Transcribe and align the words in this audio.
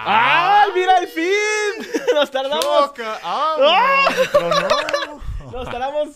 ¡Ay, 0.00 0.70
mira 0.74 0.98
el 0.98 1.08
fin! 1.08 2.02
Nos 2.14 2.30
tardamos. 2.30 2.92
¡Ah! 3.22 3.56
no! 3.58 5.50
Nos 5.52 5.64
tardamos 5.70 6.10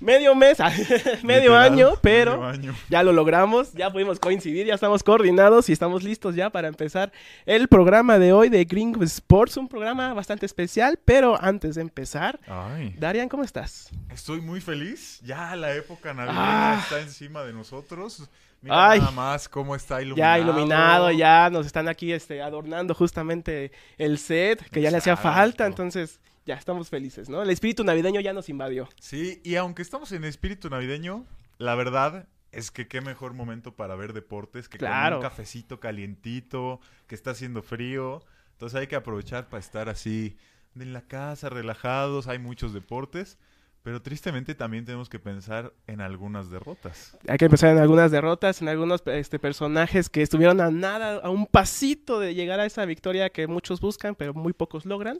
medio 0.00 0.34
mes, 0.34 0.58
medio 1.22 1.56
año, 1.56 1.92
pero 2.02 2.32
medio 2.32 2.48
año. 2.48 2.74
ya 2.88 3.02
lo 3.04 3.12
logramos, 3.12 3.72
ya 3.72 3.88
pudimos 3.90 4.18
coincidir, 4.18 4.66
ya 4.66 4.74
estamos 4.74 5.04
coordinados 5.04 5.68
y 5.68 5.72
estamos 5.72 6.02
listos 6.02 6.34
ya 6.34 6.50
para 6.50 6.66
empezar 6.66 7.12
el 7.46 7.68
programa 7.68 8.18
de 8.18 8.32
hoy 8.32 8.48
de 8.48 8.64
Green 8.64 9.00
Sports, 9.02 9.56
un 9.56 9.68
programa 9.68 10.12
bastante 10.12 10.44
especial, 10.44 10.98
pero 11.04 11.40
antes 11.40 11.76
de 11.76 11.82
empezar, 11.82 12.40
Ay, 12.48 12.94
Darian, 12.98 13.28
¿cómo 13.28 13.44
estás? 13.44 13.90
estoy 14.12 14.40
muy 14.40 14.60
feliz. 14.60 15.20
Ya 15.22 15.54
la 15.54 15.72
época 15.74 16.12
navideña 16.12 16.72
Ah. 16.74 16.80
está 16.82 17.00
encima 17.00 17.44
de 17.44 17.52
nosotros. 17.52 18.28
Mira 18.62 18.90
Ay. 18.90 19.00
nada 19.00 19.10
más 19.10 19.48
cómo 19.48 19.74
está 19.74 20.00
iluminado. 20.00 20.36
Ya 20.36 20.38
iluminado, 20.42 21.10
ya 21.10 21.50
nos 21.50 21.66
están 21.66 21.88
aquí 21.88 22.12
este, 22.12 22.40
adornando 22.40 22.94
justamente 22.94 23.72
el 23.98 24.18
set, 24.18 24.62
que 24.70 24.80
ya 24.80 24.90
le 24.90 24.98
hacía 24.98 25.16
falta, 25.16 25.66
entonces 25.66 26.20
ya 26.46 26.54
estamos 26.54 26.88
felices, 26.88 27.28
¿no? 27.28 27.42
El 27.42 27.50
espíritu 27.50 27.82
navideño 27.84 28.20
ya 28.20 28.32
nos 28.32 28.48
invadió. 28.48 28.88
Sí, 29.00 29.40
y 29.44 29.56
aunque 29.56 29.82
estamos 29.82 30.12
en 30.12 30.24
espíritu 30.24 30.70
navideño, 30.70 31.26
la 31.58 31.74
verdad 31.74 32.26
es 32.52 32.70
que 32.70 32.86
qué 32.86 33.00
mejor 33.00 33.32
momento 33.34 33.74
para 33.74 33.94
ver 33.96 34.12
deportes 34.12 34.68
que 34.68 34.78
Claro. 34.78 35.16
con 35.16 35.24
un 35.24 35.30
cafecito 35.30 35.80
calientito, 35.80 36.80
que 37.06 37.14
está 37.14 37.30
haciendo 37.32 37.62
frío. 37.62 38.22
Entonces 38.52 38.78
hay 38.78 38.86
que 38.86 38.96
aprovechar 38.96 39.48
para 39.48 39.60
estar 39.60 39.88
así 39.88 40.36
en 40.78 40.92
la 40.92 41.02
casa, 41.02 41.48
relajados. 41.48 42.28
Hay 42.28 42.38
muchos 42.38 42.72
deportes, 42.72 43.38
pero 43.82 44.00
tristemente 44.00 44.54
también 44.54 44.84
tenemos 44.84 45.08
que 45.08 45.18
pensar 45.18 45.72
en 45.86 46.00
algunas 46.00 46.50
derrotas. 46.50 47.16
Hay 47.26 47.36
que 47.36 47.46
empezar 47.46 47.70
en 47.70 47.78
algunas 47.78 48.10
derrotas, 48.10 48.62
en 48.62 48.68
algunos 48.68 49.02
este, 49.06 49.38
personajes 49.38 50.08
que 50.08 50.22
estuvieron 50.22 50.60
a 50.60 50.70
nada, 50.70 51.16
a 51.16 51.30
un 51.30 51.46
pasito 51.46 52.20
de 52.20 52.34
llegar 52.34 52.60
a 52.60 52.66
esa 52.66 52.84
victoria 52.84 53.30
que 53.30 53.46
muchos 53.48 53.80
buscan, 53.80 54.14
pero 54.14 54.34
muy 54.34 54.52
pocos 54.52 54.86
logran. 54.86 55.18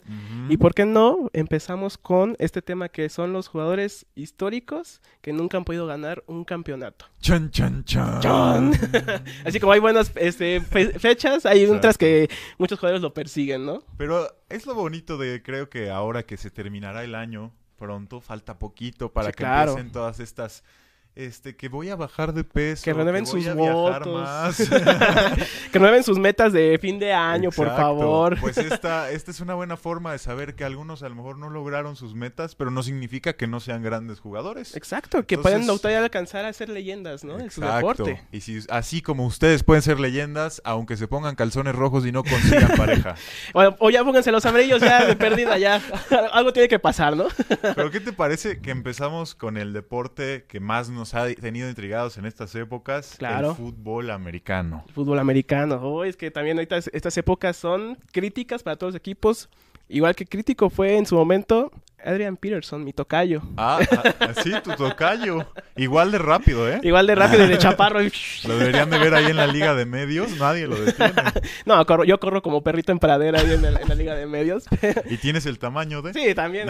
Y 0.49 0.57
por 0.59 0.75
qué 0.75 0.87
no, 0.87 1.29
empezamos 1.33 1.99
con 1.99 2.37
este 2.39 2.63
tema 2.63 2.89
que 2.89 3.09
son 3.09 3.33
los 3.33 3.49
jugadores 3.49 4.07
históricos 4.15 5.01
que 5.21 5.33
nunca 5.33 5.57
han 5.57 5.65
podido 5.65 5.87
ganar 5.87 6.23
un 6.27 6.45
campeonato. 6.45 7.07
Chan, 7.21 7.51
chan, 7.51 7.85
chan. 7.85 8.21
Chan. 8.21 8.73
Así 9.45 9.59
como 9.61 9.73
hay 9.73 9.81
buenas 9.81 10.13
este, 10.17 10.61
fe- 10.61 10.99
fechas, 10.99 11.47
hay 11.47 11.61
Exacto. 11.61 11.77
otras 11.79 11.99
que 11.99 12.29
muchos 12.59 12.79
jugadores 12.79 13.03
lo 13.03 13.13
persiguen, 13.13 13.67
¿no? 13.67 13.83
Pero 13.97 14.29
es 14.49 14.67
lo 14.67 14.75
bonito 14.75 15.19
de, 15.19 15.43
creo 15.43 15.69
que 15.69 15.91
ahora 15.91 16.23
que 16.25 16.37
se 16.37 16.51
terminará 16.51 17.05
el 17.05 17.15
año, 17.15 17.53
pronto, 17.83 18.21
falta 18.21 18.59
poquito 18.61 19.13
para 19.13 19.29
Sí, 19.29 19.33
que 19.33 19.43
claro. 19.45 19.73
empiecen 19.73 19.91
todas 19.93 20.21
estas, 20.21 20.63
este, 21.15 21.57
que 21.57 21.69
voy 21.69 21.91
a 21.91 21.97
bajar 21.97 22.33
de 22.33 22.43
peso, 22.45 22.85
Que 22.85 22.95
renueven 22.95 23.25
voy 23.25 23.43
sus 23.43 23.47
a 23.51 23.55
viajar 23.55 24.05
votos. 24.05 24.23
más. 24.23 24.57
que 25.73 25.79
renueven 25.79 26.03
sus 26.05 26.19
metas 26.19 26.53
de 26.53 26.79
fin 26.81 26.99
de 26.99 27.13
año, 27.13 27.51
por 27.51 27.67
Exacto. 27.67 27.83
favor. 27.99 28.41
Pues 28.41 28.57
esta, 28.59 29.11
esta 29.11 29.31
es 29.31 29.41
una 29.41 29.55
buena 29.55 29.77
forma 29.77 30.13
de 30.13 30.19
saber 30.19 30.55
que 30.55 30.65
algunos 30.65 31.03
a 31.03 31.09
lo 31.09 31.15
mejor 31.15 31.37
no 31.39 31.51
lograron 31.51 31.97
sus 31.97 32.15
metas, 32.15 32.55
pero 32.55 32.71
no 32.71 32.83
significa 32.83 33.35
que 33.35 33.47
no 33.47 33.61
sean 33.61 33.83
grandes 33.83 34.21
jugadores. 34.21 34.75
Exacto, 34.77 35.27
que 35.27 35.35
Entonces- 35.35 35.61
pueden 35.67 35.79
todavía 35.79 36.03
alcanzar 36.03 36.45
a 36.47 36.53
ser 36.53 36.69
leyendas, 36.71 37.25
¿no? 37.25 37.39
En 37.39 37.51
su 37.51 37.61
Exacto. 37.63 38.05
deporte. 38.05 38.23
Y 38.33 38.41
si 38.41 38.61
así 38.71 39.03
como 39.03 39.27
ustedes 39.27 39.65
pueden 39.65 39.83
ser 39.83 40.01
leyendas, 40.01 40.63
aunque 40.65 40.97
se 40.97 41.09
pongan 41.09 41.35
calzones 41.35 41.75
rojos 41.75 42.07
y 42.07 42.13
no 42.13 42.23
consigan 42.25 42.69
pareja. 42.77 43.17
O, 43.53 43.63
o 43.81 43.91
ya 43.91 44.03
pónganse 44.05 44.33
los 44.33 44.47
amarillos 44.47 44.81
ya 44.81 45.05
de 45.05 45.17
pérdida, 45.17 45.59
ya. 45.59 45.81
Algo 46.33 46.53
tiene 46.53 46.69
que 46.69 46.79
pasar, 46.79 47.17
¿no? 47.17 47.27
Pero 47.75 47.91
¿qué 47.91 48.01
te 48.01 48.13
parece 48.15 48.61
que 48.61 48.71
empezamos 48.71 49.35
con 49.35 49.57
el 49.59 49.73
deporte 49.75 50.47
que 50.49 50.59
más 50.61 50.89
nos 50.89 51.02
ha 51.15 51.33
tenido 51.35 51.69
intrigados 51.69 52.17
en 52.19 52.27
estas 52.27 52.55
épocas? 52.55 53.17
Claro. 53.19 53.51
El 53.51 53.57
fútbol 53.57 54.11
americano. 54.11 54.85
El 54.89 54.93
fútbol 54.95 55.19
americano. 55.19 55.77
Oh, 55.83 56.05
es 56.05 56.17
que 56.17 56.31
también 56.31 56.59
ahorita 56.59 56.77
es- 56.77 56.91
estas 56.93 57.17
épocas 57.19 57.57
son 57.57 57.99
críticas 58.13 58.63
para 58.63 58.77
todos 58.77 58.95
los 58.95 58.99
equipos. 58.99 59.49
Igual 59.89 60.15
que 60.15 60.25
crítico 60.27 60.71
fue 60.71 60.97
en 60.97 61.05
su 61.07 61.15
momento 61.17 61.71
Adrian 62.05 62.37
Peterson, 62.37 62.85
mi 62.85 62.93
tocayo. 62.93 63.43
Ah, 63.57 63.79
ah, 64.21 64.33
sí, 64.43 64.53
tu 64.63 64.73
tocayo. 64.73 65.47
Igual 65.77 66.11
de 66.13 66.19
rápido, 66.19 66.69
¿eh? 66.69 66.81
Igual 66.83 67.07
de 67.07 67.15
rápido 67.15 67.45
y 67.45 67.49
de 67.49 67.59
chaparro. 67.59 68.01
Lo 68.49 68.59
deberían 68.59 68.91
de 68.91 68.99
ver 68.99 69.15
ahí 69.15 69.27
en 69.27 69.37
la 69.37 69.47
liga 69.47 69.75
de 69.75 69.87
medios, 69.87 70.37
nadie 70.39 70.67
lo 70.67 70.77
detiene. 70.77 71.13
No, 71.67 71.85
corro- 71.87 72.05
yo 72.05 72.19
corro 72.19 72.43
como 72.43 72.63
perrito 72.63 72.93
en 72.93 72.99
pradera 72.99 73.41
ahí 73.41 73.53
en, 73.53 73.65
el- 73.65 73.77
en 73.79 73.89
la 73.89 73.95
liga 73.95 74.15
de 74.15 74.27
medios. 74.27 74.65
Y 75.11 75.17
tienes 75.19 75.47
el 75.47 75.59
tamaño 75.59 76.03
de... 76.03 76.13
Sí, 76.13 76.35
también. 76.35 76.69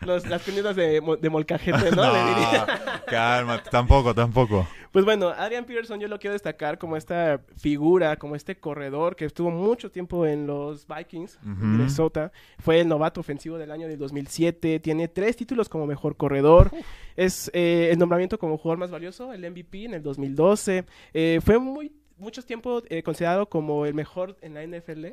Los- 0.00 0.26
las 0.26 0.42
prendidas 0.42 0.76
de, 0.76 1.00
mo- 1.00 1.16
de 1.16 1.30
molcajete, 1.30 1.90
¿no? 1.94 2.02
Diría. 2.14 2.66
cálmate, 3.06 3.70
tampoco, 3.70 4.14
tampoco. 4.14 4.66
Pues 4.92 5.04
bueno, 5.04 5.28
Adrian 5.28 5.64
Peterson 5.66 6.00
yo 6.00 6.08
lo 6.08 6.18
quiero 6.18 6.32
destacar 6.32 6.78
como 6.78 6.96
esta 6.96 7.40
figura, 7.58 8.16
como 8.16 8.34
este 8.34 8.56
corredor 8.58 9.14
que 9.14 9.26
estuvo 9.26 9.50
mucho 9.50 9.90
tiempo 9.90 10.24
en 10.26 10.46
los 10.46 10.86
Vikings 10.86 11.38
de 11.42 11.50
Ujú. 11.52 11.64
Minnesota. 11.64 12.32
Fue 12.58 12.80
el 12.80 12.88
novato 12.88 13.20
ofensivo 13.20 13.58
del 13.58 13.70
año 13.72 13.88
del 13.88 13.98
2007. 14.16 14.80
Tiene 14.80 15.08
tres 15.08 15.36
títulos 15.36 15.68
como 15.68 15.86
mejor 15.86 16.16
corredor. 16.16 16.70
Es 17.16 17.50
eh, 17.54 17.88
el 17.90 17.98
nombramiento 17.98 18.38
como 18.38 18.58
jugador 18.58 18.78
más 18.78 18.90
valioso, 18.90 19.32
el 19.32 19.50
MVP 19.50 19.84
en 19.84 19.94
el 19.94 20.02
2012. 20.02 20.84
Eh, 21.14 21.40
fue 21.42 21.58
muy 21.58 21.92
muchos 22.18 22.46
tiempos 22.46 22.84
eh, 22.88 23.02
considerado 23.02 23.48
como 23.48 23.86
el 23.86 23.94
mejor 23.94 24.36
en 24.40 24.54
la 24.54 24.66
NFL 24.66 25.06